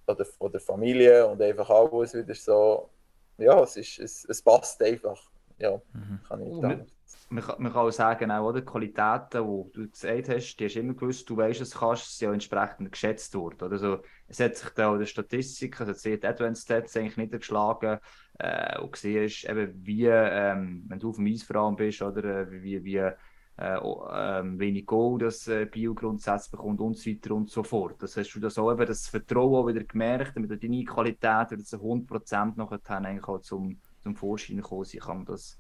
[0.08, 2.92] oder von der Familie und einfach alles wieder so
[3.38, 5.22] ja, es, ist, es, es passt einfach.
[5.58, 6.20] Ja, mhm.
[6.28, 6.86] kann ich man,
[7.30, 10.76] man, kann, man kann auch sagen, auch die Qualitäten, die du gesagt hast, die hast
[10.76, 13.72] du immer gewusst, du weißt, es kannst, sind ja entsprechend geschätzt worden.
[13.72, 18.00] Also, es hat sich da auch der Statistik, also die Advanced Stats eigentlich niedergeschlagen
[18.40, 23.12] äh, und eben wie, ähm, wenn du auf dem Eisfrauen bist, oder äh, wie, wie
[23.58, 27.96] äh, äh, wenig Goal das äh, Bio grundsätzlich bekommt und so weiter und so fort.
[28.04, 31.64] Das hast du das auch eben das Vertrauen auch wieder gemerkt, damit deine Qualität wieder
[31.64, 35.58] zu 100% nachher eigentlich auch zum, zum Vorschein gekommen sind, kann man das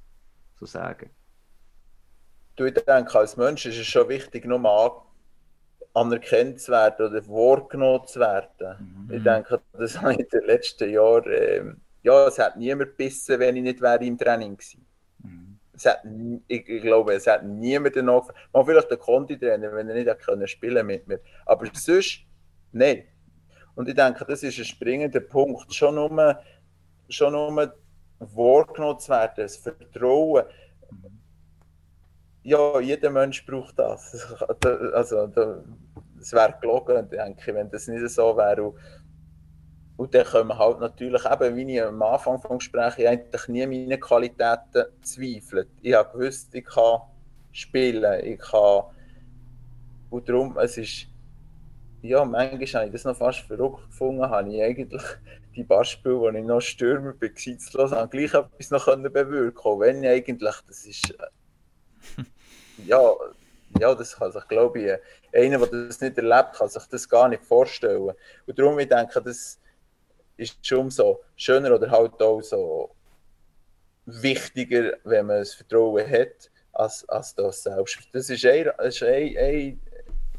[0.55, 1.09] so sagen.
[2.57, 4.91] Du, ich denke, als Mensch ist es schon wichtig, nochmal
[5.93, 9.07] anerkannt zu werden oder wahrgenommen zu werden.
[9.07, 9.13] Mhm.
[9.13, 11.63] Ich denke, das habe ich in den letzten Jahren, äh,
[12.03, 14.84] ja, es hat niemand gebissen, wenn ich nicht wäre im Training gewesen
[15.75, 16.03] es hat,
[16.47, 18.29] ich, glaube, es hat niemand noch.
[18.53, 21.19] Man vielleicht der Conti-Trainer, wenn er nicht können spielen mit mir.
[21.45, 22.21] Aber sonst,
[22.71, 23.03] nein.
[23.75, 25.73] Und ich denke, das ist ein springender Punkt.
[25.73, 26.39] Schon nur,
[27.09, 27.73] schon nur
[28.19, 30.45] wahrgenommen zu werden, das Vertrauen.
[32.43, 34.37] Ja, jeder Mensch braucht das.
[34.93, 35.29] Also,
[36.19, 38.63] es wäre gelogen, denke ich, wenn das nicht so wäre.
[38.63, 38.79] und
[39.97, 44.85] dann kommen halt natürlich eben, wie ich am Anfang vom Gespräch eigentlich nie meine Qualitäten
[45.01, 45.69] zweifelt.
[45.81, 47.01] Ich habe gewusst, ich kann
[47.51, 48.83] spielen, ich kann
[50.09, 51.07] und darum, es ist
[52.01, 55.01] ja, manchmal habe ich das noch fast verrückt gefunden, habe ich eigentlich
[55.55, 59.79] die Beispiele, wo ich noch Stürmer bin, gesetzlos, habe gleich etwas noch können bewirken können,
[59.79, 62.23] wenn ich eigentlich, das ist, äh,
[62.85, 62.99] ja,
[63.79, 67.27] ja, das kann sich, glaube ich, einer, der das nicht erlebt, kann sich das gar
[67.27, 68.13] nicht vorstellen.
[68.45, 69.59] Und darum, ich denke, das
[70.37, 72.91] ist schon so schöner oder halt auch so
[74.05, 77.99] wichtiger, wenn man das Vertrauen hat, als, als das selbst.
[78.11, 79.81] Das ist ein, das ist ein, ein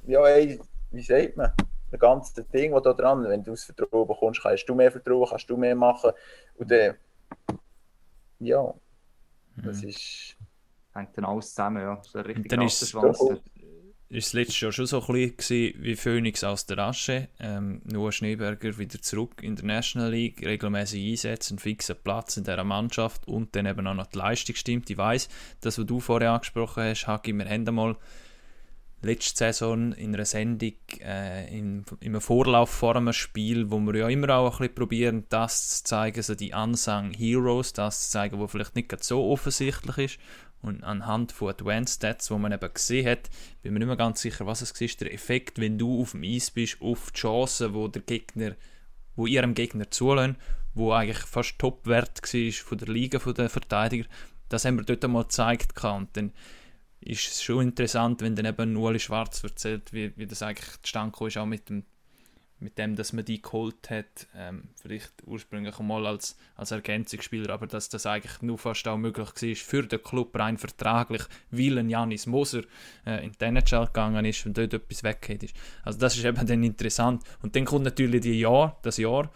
[0.07, 1.53] ja, ein, wie sagt man,
[1.91, 5.27] das ganze Ding, das da dran, wenn du das Vertrauen bekommst, kannst du mehr Vertrauen,
[5.29, 6.13] kannst du mehr machen.
[6.57, 6.97] Und dann,
[8.41, 8.75] ja,
[9.65, 9.89] das Mhm.
[9.89, 10.37] ist.
[10.95, 12.01] Hängt dann alles zusammen, ja.
[12.03, 12.61] So ein richtig dann
[14.09, 14.09] ist es- Rattenschwanz.
[14.09, 14.17] Ja.
[14.19, 17.29] ist das letzte Jahr schon so ein bisschen wie Phoenix aus der Asche.
[17.41, 22.45] Ähm, Noah Schneeberger wieder zurück in der National League, regelmäßig einsetzen, einen fixen Platz in
[22.45, 24.89] dieser Mannschaft und dann eben auch noch die Leistung stimmt.
[24.91, 25.29] Ich weiss,
[25.61, 27.97] das, was du vorher angesprochen hast, Hagi, wir haben einmal
[29.03, 33.95] letzte Saison in einer Sendung äh, in, in einem Vorlauf vor einem Spiel, wo wir
[33.95, 38.13] ja immer auch ein bisschen probieren, das zu zeigen, so die Unsung Heroes, das zu
[38.13, 40.19] zeigen, was vielleicht nicht gerade so offensichtlich ist.
[40.63, 43.31] Und anhand von Advanced Stats, wo man eben gesehen hat,
[43.63, 46.25] bin mir nicht mehr ganz sicher, was es war, der Effekt, wenn du auf dem
[46.25, 48.57] Eis bist, auf die Chancen, wo der Gegner,
[49.15, 50.37] wo ihrem Gegner zulassen,
[50.75, 54.07] wo eigentlich fast Topwert war von der Liga der Verteidiger,
[54.49, 55.83] das haben wir dort einmal gezeigt.
[55.85, 56.33] Und dann
[57.01, 61.27] ist es schon interessant, wenn dann eben Ueli Schwarz erzählt, wie, wie das eigentlich zustande
[61.27, 61.85] ist, auch mit dem,
[62.59, 67.67] mit dem, dass man die geholt hat, ähm, vielleicht ursprünglich mal als, als Ergänzungsspieler, aber
[67.67, 71.91] dass das eigentlich nur fast auch möglich war für den Club rein vertraglich, weil ein
[71.91, 72.63] Janis Moser
[73.05, 75.57] äh, in die NHL gegangen ist und dort etwas weggeht ist.
[75.83, 77.23] Also das ist eben dann interessant.
[77.43, 79.31] Und dann kommt natürlich die Jahr, das Jahr,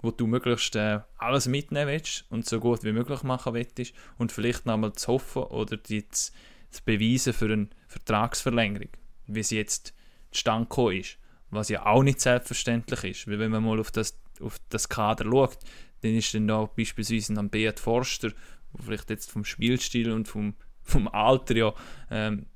[0.00, 4.32] wo du möglichst äh, alles mitnehmen willst und so gut wie möglich machen willst und
[4.32, 6.32] vielleicht nochmal zu hoffen oder die zu,
[6.70, 8.88] zu beweisen für eine Vertragsverlängerung,
[9.26, 9.92] wie sie jetzt
[10.30, 11.18] zustande gekommen ist.
[11.52, 15.24] Was ja auch nicht selbstverständlich ist, weil wenn man mal auf das, auf das Kader
[15.24, 15.58] schaut,
[16.00, 20.54] dann ist dann da beispielsweise ein Beat Forster, der vielleicht jetzt vom Spielstil und vom,
[20.82, 21.74] vom Alter ja
[22.10, 22.46] ähm,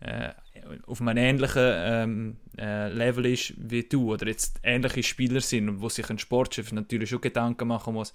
[0.00, 0.30] äh,
[0.86, 5.80] auf einem ähnlichen ähm, äh, Level ist wie du oder jetzt ähnliche Spieler sind und
[5.80, 8.12] wo sich ein Sportchef natürlich schon Gedanken machen muss,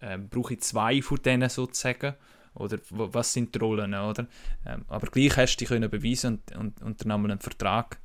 [0.00, 2.14] ähm, brauche ich zwei von denen sozusagen
[2.54, 4.26] oder was sind die Rollen, oder?
[4.66, 7.98] Ähm, aber gleich hast du dich beweisen und, und, und dann einen Vertrag,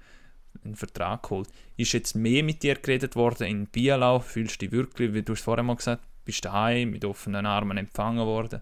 [0.63, 1.49] einen Vertrag geholt.
[1.77, 4.19] Ist jetzt mehr mit dir geredet worden in Bielau?
[4.19, 7.45] Fühlst du dich wirklich, wie du es vorher mal gesagt hast, bist daheim mit offenen
[7.45, 8.61] Armen empfangen worden?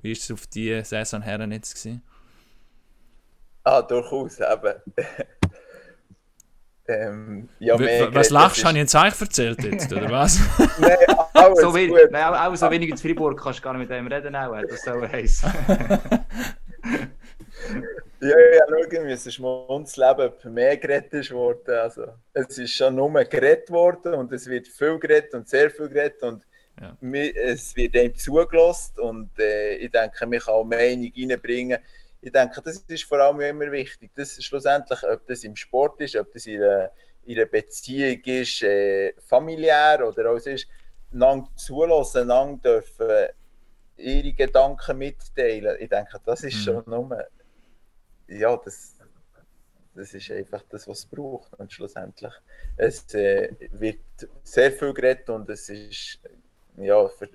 [0.00, 2.02] Wie ist es auf die Saison her jetzt gewesen?
[3.64, 4.74] Ah, durchaus, eben.
[6.88, 8.60] ähm, ja, was lachst du?
[8.60, 10.40] ist- Habe ich ein Zeichen erzählt jetzt, oder was?
[10.78, 10.96] Nein,
[11.34, 12.10] alles So wenig, gut.
[12.10, 14.82] nein, auch so wenig in Fribourg kannst du gar nicht mit dem reden, auch, das
[14.82, 15.50] soll heißen.
[18.22, 21.74] Ja, ja, schau, wir müssen schmunzeln, ob mehr geredet ist worden.
[21.74, 25.88] Also, es ist schon nur geredet worden und es wird viel geredet und sehr viel
[25.88, 26.46] geredet und
[26.80, 26.96] Ja.
[27.02, 31.78] es wird einem zugelassen und äh, ich denke, man kann auch Meinung reinbringen.
[32.20, 34.10] Ich denke, das ist vor allem immer wichtig.
[34.14, 36.90] Das ist schlussendlich, ob das im Sport ist, ob das in einer,
[37.24, 40.68] in einer Beziehung ist, äh, familiär oder auch ist,
[41.12, 43.28] einander zulassen, einander dürfen
[43.96, 45.76] ihre Gedanken mitteilen.
[45.80, 46.60] Ich denke, das ist Mhm.
[46.64, 47.26] schon nur,
[48.38, 48.96] ja, das,
[49.94, 51.52] das ist einfach das, was es braucht.
[51.58, 52.32] Und schlussendlich,
[52.76, 54.00] es äh, wird
[54.42, 56.20] sehr viel geredet und es ist,
[56.76, 57.28] ja, für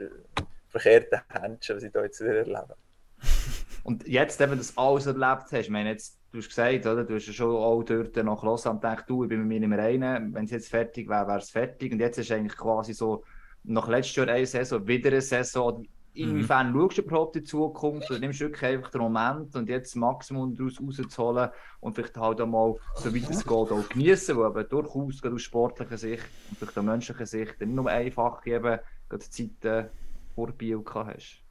[0.69, 2.75] verkehrte Händchen, was ich da jetzt wieder erlebe.
[3.83, 7.15] Und jetzt, dass du alles erlebt hast, ich meine, jetzt, du hast gesagt, oder, du
[7.15, 9.79] hast ja schon auch dort nach Lausanne gedacht, du, ich bin mit mir nicht mehr
[9.79, 11.93] rein, wenn es jetzt fertig wäre, wäre es fertig.
[11.93, 13.23] Und jetzt ist eigentlich quasi so,
[13.63, 15.87] nach letztes Jahr eine Saison, wieder eine Saison.
[16.17, 18.09] Inwiefern schaust du überhaupt in die Zukunft?
[18.11, 22.17] Oder nimmst du wirklich einfach den Moment und jetzt das Maximum daraus rauszuholen und vielleicht
[22.17, 25.97] halt auch mal, so weit es geht, auch genießen, wo aber durchaus gerade aus sportlicher
[25.97, 29.91] Sicht und durch der menschlichen Sicht nicht nur einfach eben gerade die Zeiten
[30.35, 31.43] vor Bio gehabt hast.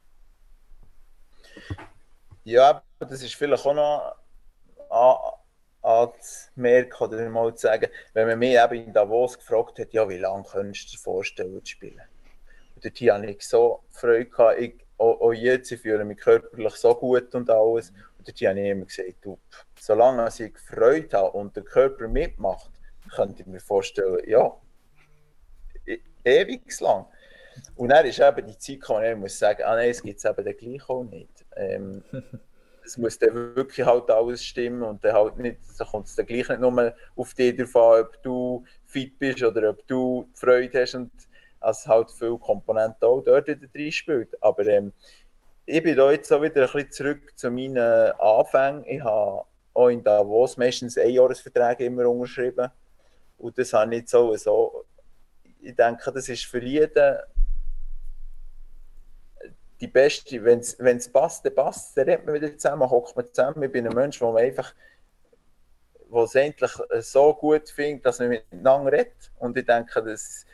[2.43, 4.15] Ja, aber das ist vielleicht auch noch
[4.89, 5.33] an-
[5.81, 10.17] anzumerken oder mal zu sagen, wenn man mich eben in Davos gefragt hat, ja, wie
[10.17, 12.01] lange könntest du dir vorstellen zu spielen?
[12.81, 14.59] Dort hatte ich so Freude, gehabt.
[14.59, 17.91] ich, auch, auch jetzt, ich fühle mich körperlich so gut und alles.
[18.17, 19.37] Und dort habe ich immer gesagt, du,
[19.79, 22.71] solange ich Freude habe und der Körper mitmacht,
[23.15, 24.55] könnte ich mir vorstellen, ja,
[25.85, 27.05] e- ewig lang.
[27.75, 30.25] Und dann ist eben die Zeit gekommen, ich muss sagen, ah nein, es gibt es
[30.25, 31.45] eben dann gleich auch nicht.
[31.55, 32.03] Ähm,
[32.85, 36.25] es muss dann wirklich halt alles stimmen und dann halt nicht, da kommt es dann
[36.25, 40.81] gleich nicht nur auf dich drauf an, ob du fit bist oder ob du Freude
[40.81, 40.95] hast.
[40.95, 41.11] Und
[41.59, 44.41] als halt viele Komponenten auch dort wieder drin spielt.
[44.41, 44.93] Aber ähm,
[45.65, 48.85] ich bin da jetzt auch wieder ein bisschen zurück zu meinen Anfängen.
[48.85, 52.69] Ich habe auch in Davos meistens Einjahresverträge immer unterschrieben.
[53.37, 54.85] Und das habe ich jetzt auch so.
[55.59, 57.17] Ich denke, das ist für jeden
[59.79, 63.61] die beste, wenn es passt, dann passt dann redet man wieder zusammen, hockt man zusammen.
[63.61, 64.73] Ich bin ein Mensch, der einfach
[66.09, 69.31] wo es endlich so gut findet, dass man miteinander redet.
[69.39, 70.45] Und ich denke, dass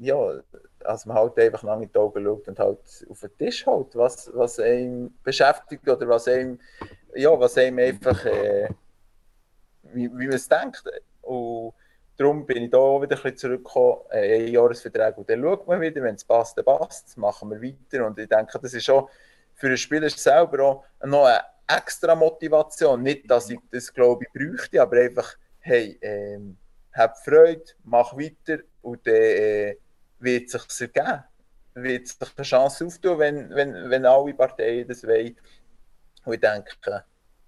[0.00, 0.40] ja,
[0.84, 2.78] also man halt einfach lange in die Augen schaut und halt
[3.08, 6.58] auf den Tisch halt, was, was einen beschäftigt oder was einem,
[7.14, 8.68] ja, was einem einfach, äh,
[9.82, 10.82] wie, wie man es denkt.
[11.20, 11.74] Und
[12.16, 15.66] darum bin ich da auch wieder ein bisschen zurückgekommen, äh, ein Jahresvertrag und dann schaut
[15.66, 18.06] man wieder, wenn es passt, dann passt machen wir weiter.
[18.06, 19.10] Und ich denke, das ist auch
[19.54, 23.02] für den Spieler selber auch noch eine extra Motivation.
[23.02, 26.56] Nicht, dass ich das, glaube ich, bräuchte, aber einfach, hey, ähm,
[26.94, 29.76] hab Freude, mach weiter und dann äh,
[30.20, 31.24] wird es sich ergeben.
[31.74, 35.36] Wird sich eine Chance auftun, wenn, wenn, wenn alle Parteien das wollen.
[36.24, 37.04] Und ich denke,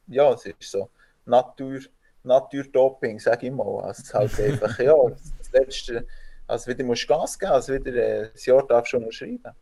[0.07, 0.91] ja, es ist so
[1.27, 1.81] Natur,
[2.23, 3.85] Natur-Doping, sage ich mal.
[3.85, 4.95] Also es halt einfach, ja,
[5.39, 6.07] das Letzte,
[6.47, 9.55] also wieder musst du Gas geben, also wieder äh, das Jahr darfst du schon schreiben.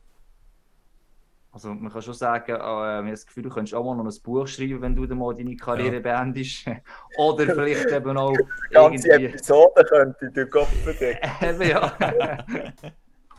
[1.53, 4.05] Also man kann schon sagen, äh, ich habe das Gefühl, du könntest auch mal noch
[4.05, 6.01] ein Buch schreiben, wenn du dann mal deine Karriere ja.
[6.01, 6.65] beendest.
[7.19, 9.27] Oder vielleicht eben auch Die ganze irgendwie...
[9.27, 11.63] Episode könnte ich durch Kopf vergeben.
[11.69, 11.93] ja.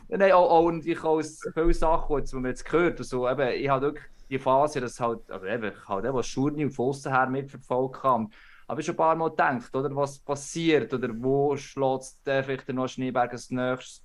[0.08, 3.68] Nein, auch, auch und ich aus viele Sachen, die man jetzt gehört also, eben, ich
[3.68, 7.26] habe wirklich die Phase, dass halt, also eben, ich halt eben Schurni und Fossen her
[7.26, 8.28] mitverfolgt habe.
[8.66, 12.88] Aber ich schon ein paar Mal gedacht, oder, was passiert oder wo schlägt vielleicht noch
[12.88, 14.04] Schneeberg als nächstes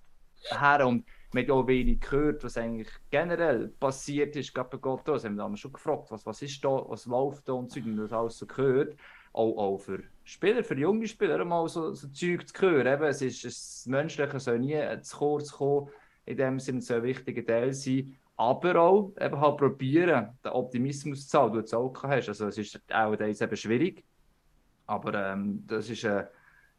[0.50, 5.08] her und man hat auch wenig gehört, was eigentlich generell passiert ist, gerade bei Gott.
[5.08, 7.80] Das haben wir damals schon gefragt, was, was ist da, was läuft da und so,
[7.80, 8.96] und das alles so gehört.
[9.34, 12.88] Auch, auch für Spieler, für junge Spieler, mal so, so Zeug zu hören.
[12.88, 15.90] Eben, es ist das Menschliche soll nie zu kurz kommen,
[16.26, 18.18] in dem Sinne soll ein wichtiger Teil sein.
[18.38, 22.30] Aber auch eben halt probieren, den Optimismus zu haben, den du jetzt auch hast.
[22.30, 24.04] Also es ist auch eben schwierig,
[24.86, 26.30] aber ähm, das ist eine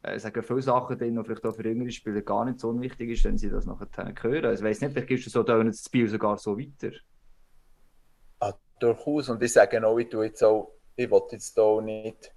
[0.03, 3.09] äh, sagen viele Sachen drin, die vielleicht auch für jüngere Spieler gar nicht so unwichtig
[3.09, 4.45] ist, wenn sie das nachher hören.
[4.45, 6.95] Also, ich weiß nicht, vielleicht gibst du so da das Spiel sogar so weiter.
[8.39, 9.29] Ah, durchaus.
[9.29, 12.33] Und ich sage auch, ich tue jetzt auch, ich will jetzt auch nicht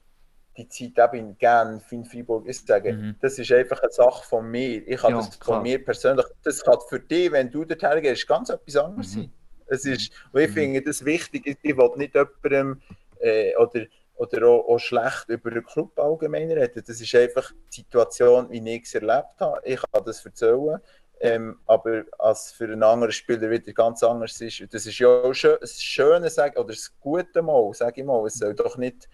[0.57, 3.17] die Zeit eben in Genf, in Freiburg, ich sage, mhm.
[3.21, 4.87] das ist einfach eine Sache von mir.
[4.87, 8.29] Ich habe ja, das von mir persönlich, das kann für dich, wenn du dorthin gehst,
[8.29, 9.21] ganz etwas anderes mhm.
[9.21, 9.33] sein.
[9.67, 10.53] Es ist, und ich mhm.
[10.53, 12.83] finde das wichtig, ich will nicht jemandem,
[13.21, 13.87] äh, oder
[14.17, 16.83] oder auch, auch, schlecht über den Club allgemein reden.
[16.87, 19.61] Das ist einfach die Situation, wie ich es erlebt habe.
[19.65, 20.81] Ich kann das erzählen.
[21.21, 24.75] Ähm, aber als für einen anderen Spieler wieder ganz anders ist.
[24.75, 28.27] Das ist ja auch schön, das Schöne, sagen, oder das Gute mal, sage ich mal.
[28.27, 29.09] Es soll doch nicht.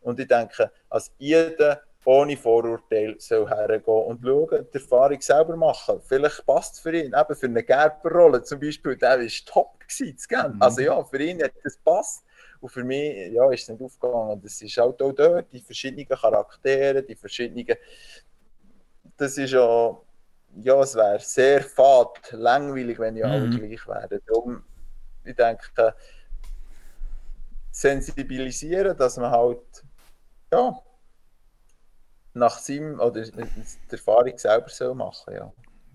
[0.00, 6.00] Und ich denke, als jeder ohne Vorurteil soll hergehen und schauen, die Erfahrung selber machen.
[6.02, 10.54] Vielleicht passt es für ihn, eben für eine Gerberrolle zum Beispiel, der war top gewesen,
[10.54, 10.62] mhm.
[10.62, 12.24] Also ja, für ihn hat das passt.
[12.60, 14.40] Und für mich ja, ist es nicht aufgegangen.
[14.42, 17.76] Das ist halt auch dort, die verschiedenen Charaktere, die verschiedenen.
[19.16, 19.96] Das ist ja.
[20.58, 23.30] Ja, es wäre sehr fad, langweilig, wenn die mhm.
[23.30, 24.20] alle gleich wären.
[24.26, 24.64] Darum,
[25.22, 25.94] ich denke,
[27.70, 29.84] sensibilisieren, dass man halt.
[30.50, 30.80] Ja,
[32.36, 33.48] nach seinem oder der
[33.90, 35.52] Erfahrung selber soll machen ja.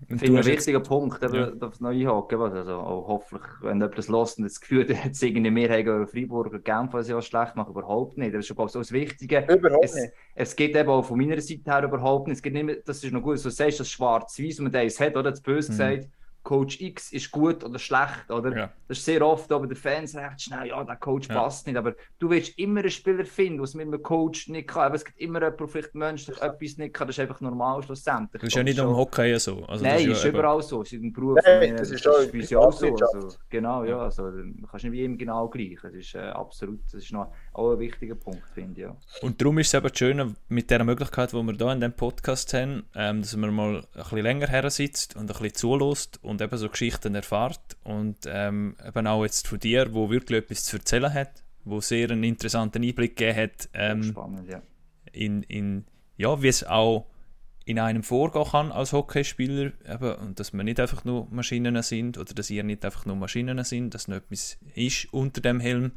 [0.08, 1.50] Ich finde ein wichtiger Punkt, eben, ja.
[1.50, 2.40] das noch einhaken.
[2.40, 6.58] Also, hoffentlich, wenn jemand das lässt und das Gefühl hat, es irgendwie mehr haben Freiburger
[6.58, 8.34] Genf, was ja schlecht machen, überhaupt nicht.
[8.34, 9.46] Das ist schon glaube ich, so das Wichtige.
[9.48, 10.12] Überhaupt es, nicht.
[10.34, 12.36] Es geht eben auch von meiner Seite her überhaupt nicht.
[12.36, 15.00] Es geht nicht mehr, das ist noch gut, so sagst das schwarz-weiß, wenn man das
[15.00, 15.30] hat, oder?
[15.30, 15.76] Das böse mhm.
[15.76, 16.08] gesagt
[16.42, 18.56] Coach X ist gut oder schlecht, oder?
[18.56, 18.72] Ja.
[18.88, 21.34] Das ist sehr oft aber der Fans recht schnell, ja, der Coach ja.
[21.34, 24.84] passt nicht, aber du willst immer einen Spieler finden, was mit einem Coach nicht kann.
[24.84, 27.82] Aber es gibt immer jemanden, der vielleicht menschlich etwas nicht kann, das ist einfach normal
[27.82, 28.40] schlussendlich.
[28.40, 29.64] Das ist ja nicht am Hockey so.
[29.66, 30.82] Also Nein, ist, ist überall so.
[30.82, 32.86] Es ist ein Beruf, Nein, das ist, das ist auch so.
[32.86, 35.78] Also, genau, ja, also, du kannst nicht wie ihm genau gleich.
[35.82, 38.86] Das ist äh, absolut, das ist noch auch ein wichtiger Punkt, finde ich.
[38.86, 38.96] Ja.
[39.20, 42.52] Und darum ist es eben schön, mit der Möglichkeit, die wir hier in diesem Podcast
[42.54, 46.31] haben, ähm, dass man mal ein bisschen länger her sitzt und ein bisschen zulässt und
[46.40, 50.76] eben so Geschichten erfahrt und ähm, eben auch jetzt von dir, wo wirklich etwas zu
[50.76, 54.62] erzählen hat, wo sehr einen interessanten Einblick gegeben hat ähm, Spannend, ja.
[55.12, 55.84] in, in
[56.16, 57.06] ja, wie es auch
[57.64, 62.18] in einem vorgehen kann als Hockeyspieler eben, und dass wir nicht einfach nur Maschinen sind
[62.18, 65.92] oder dass ihr nicht einfach nur Maschinen sind, dass noch etwas ist unter dem Helm.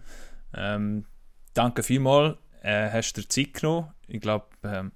[0.54, 1.06] Ähm,
[1.54, 3.92] danke vielmals, äh, hast du dir Zeit genommen.
[4.08, 4.92] Ich glaube, ähm,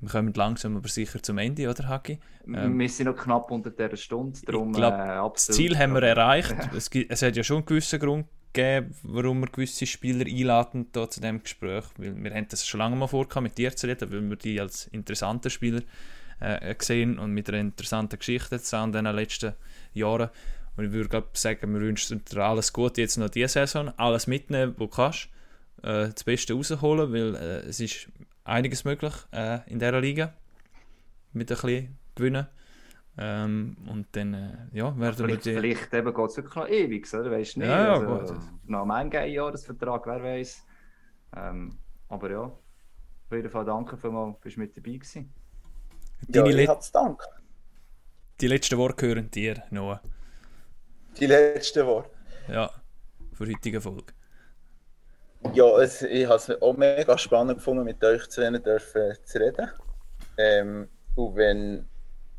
[0.00, 2.18] wir kommen langsam aber sicher zum Ende, oder Hagi?
[2.46, 6.02] Ähm, wir sind noch knapp unter dieser Stunde, darum glaub, äh, Das Ziel haben wir
[6.02, 6.54] erreicht.
[6.76, 11.08] es, es hat ja schon einen gewissen Grund gegeben, warum wir gewisse Spieler einladen da
[11.08, 14.10] zu diesem Gespräch, weil wir haben das schon lange mal vor, mit dir zu reden,
[14.10, 15.82] weil wir die als interessanter Spieler
[16.40, 19.54] äh, gesehen und mit einer interessanten Geschichte in den letzten
[19.92, 20.30] Jahren.
[20.76, 24.26] Und ich würde glaub, sagen, wir wünschen dir alles Gute jetzt noch diese Saison, alles
[24.26, 25.28] mitnehmen, was du kannst,
[25.82, 28.08] äh, das Beste rausholen, weil äh, es ist
[28.50, 30.34] einiges möglich äh, in dieser Liga
[31.32, 32.46] mit ein bisschen Gewinnen.
[33.18, 35.60] Ähm, und dann äh, ja, werden Vielleicht, wir die...
[35.60, 37.30] vielleicht eben geht es wirklich noch ewig, oder?
[37.30, 37.68] Weißt du nicht?
[37.68, 38.42] Ja, ja, also, gut.
[38.66, 40.64] Noch ein Jahresvertrag, wer weiß.
[41.36, 41.78] Ähm,
[42.08, 45.32] aber ja, auf jeden Fall danke vielmals, bist du mit dabei gewesen.
[46.28, 47.26] Ja, Deine ich Le habe zu danken.
[48.40, 50.00] die letzten Worte gehören dir, Noah.
[51.18, 52.10] Die letzten Worte.
[52.48, 52.70] Ja,
[53.32, 54.12] für die heutige Folge.
[55.54, 59.70] Ja, es, ich habe es auch mega spannend gefunden, mit euch zu dürfen zu reden.
[60.36, 61.88] Ähm, und wenn,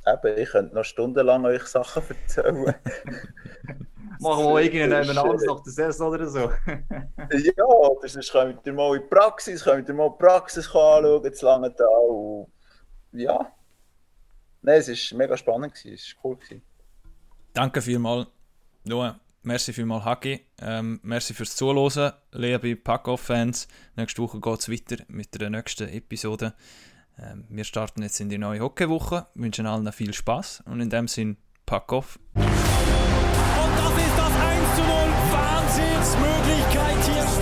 [0.06, 2.76] eben, ich könnte noch stundenlang euch Sachen erzählen.
[4.20, 6.40] Machen wir irgendeinen äh, nach der Saison oder so.
[6.68, 7.66] ja,
[8.02, 11.46] das ist, könnt ihr mal in die Praxis, könnt ihr mal die Praxis anschauen, zu
[11.46, 11.86] lange da.
[13.14, 13.52] Ja.
[14.62, 16.38] Nein, es war mega spannend, gewesen, es war cool.
[16.38, 16.62] Gewesen.
[17.54, 18.28] Danke vielmals,
[18.84, 19.20] Noah.
[19.44, 20.42] Merci vielmals, Hagi.
[20.62, 23.68] Ähm, merci fürs Zuhören, liebe Pack-Off-Fans.
[23.96, 26.54] Nächste Woche geht es weiter mit der nächsten Episode.
[27.18, 31.08] Ähm, wir starten jetzt in die neue Hockeywoche, wünschen allen viel Spaß und in dem
[31.08, 32.20] Sinn Pack-Off.
[32.36, 34.92] Und das ist das 1 zu 0.
[35.32, 37.41] Wahnsinnsmöglichkeit hier.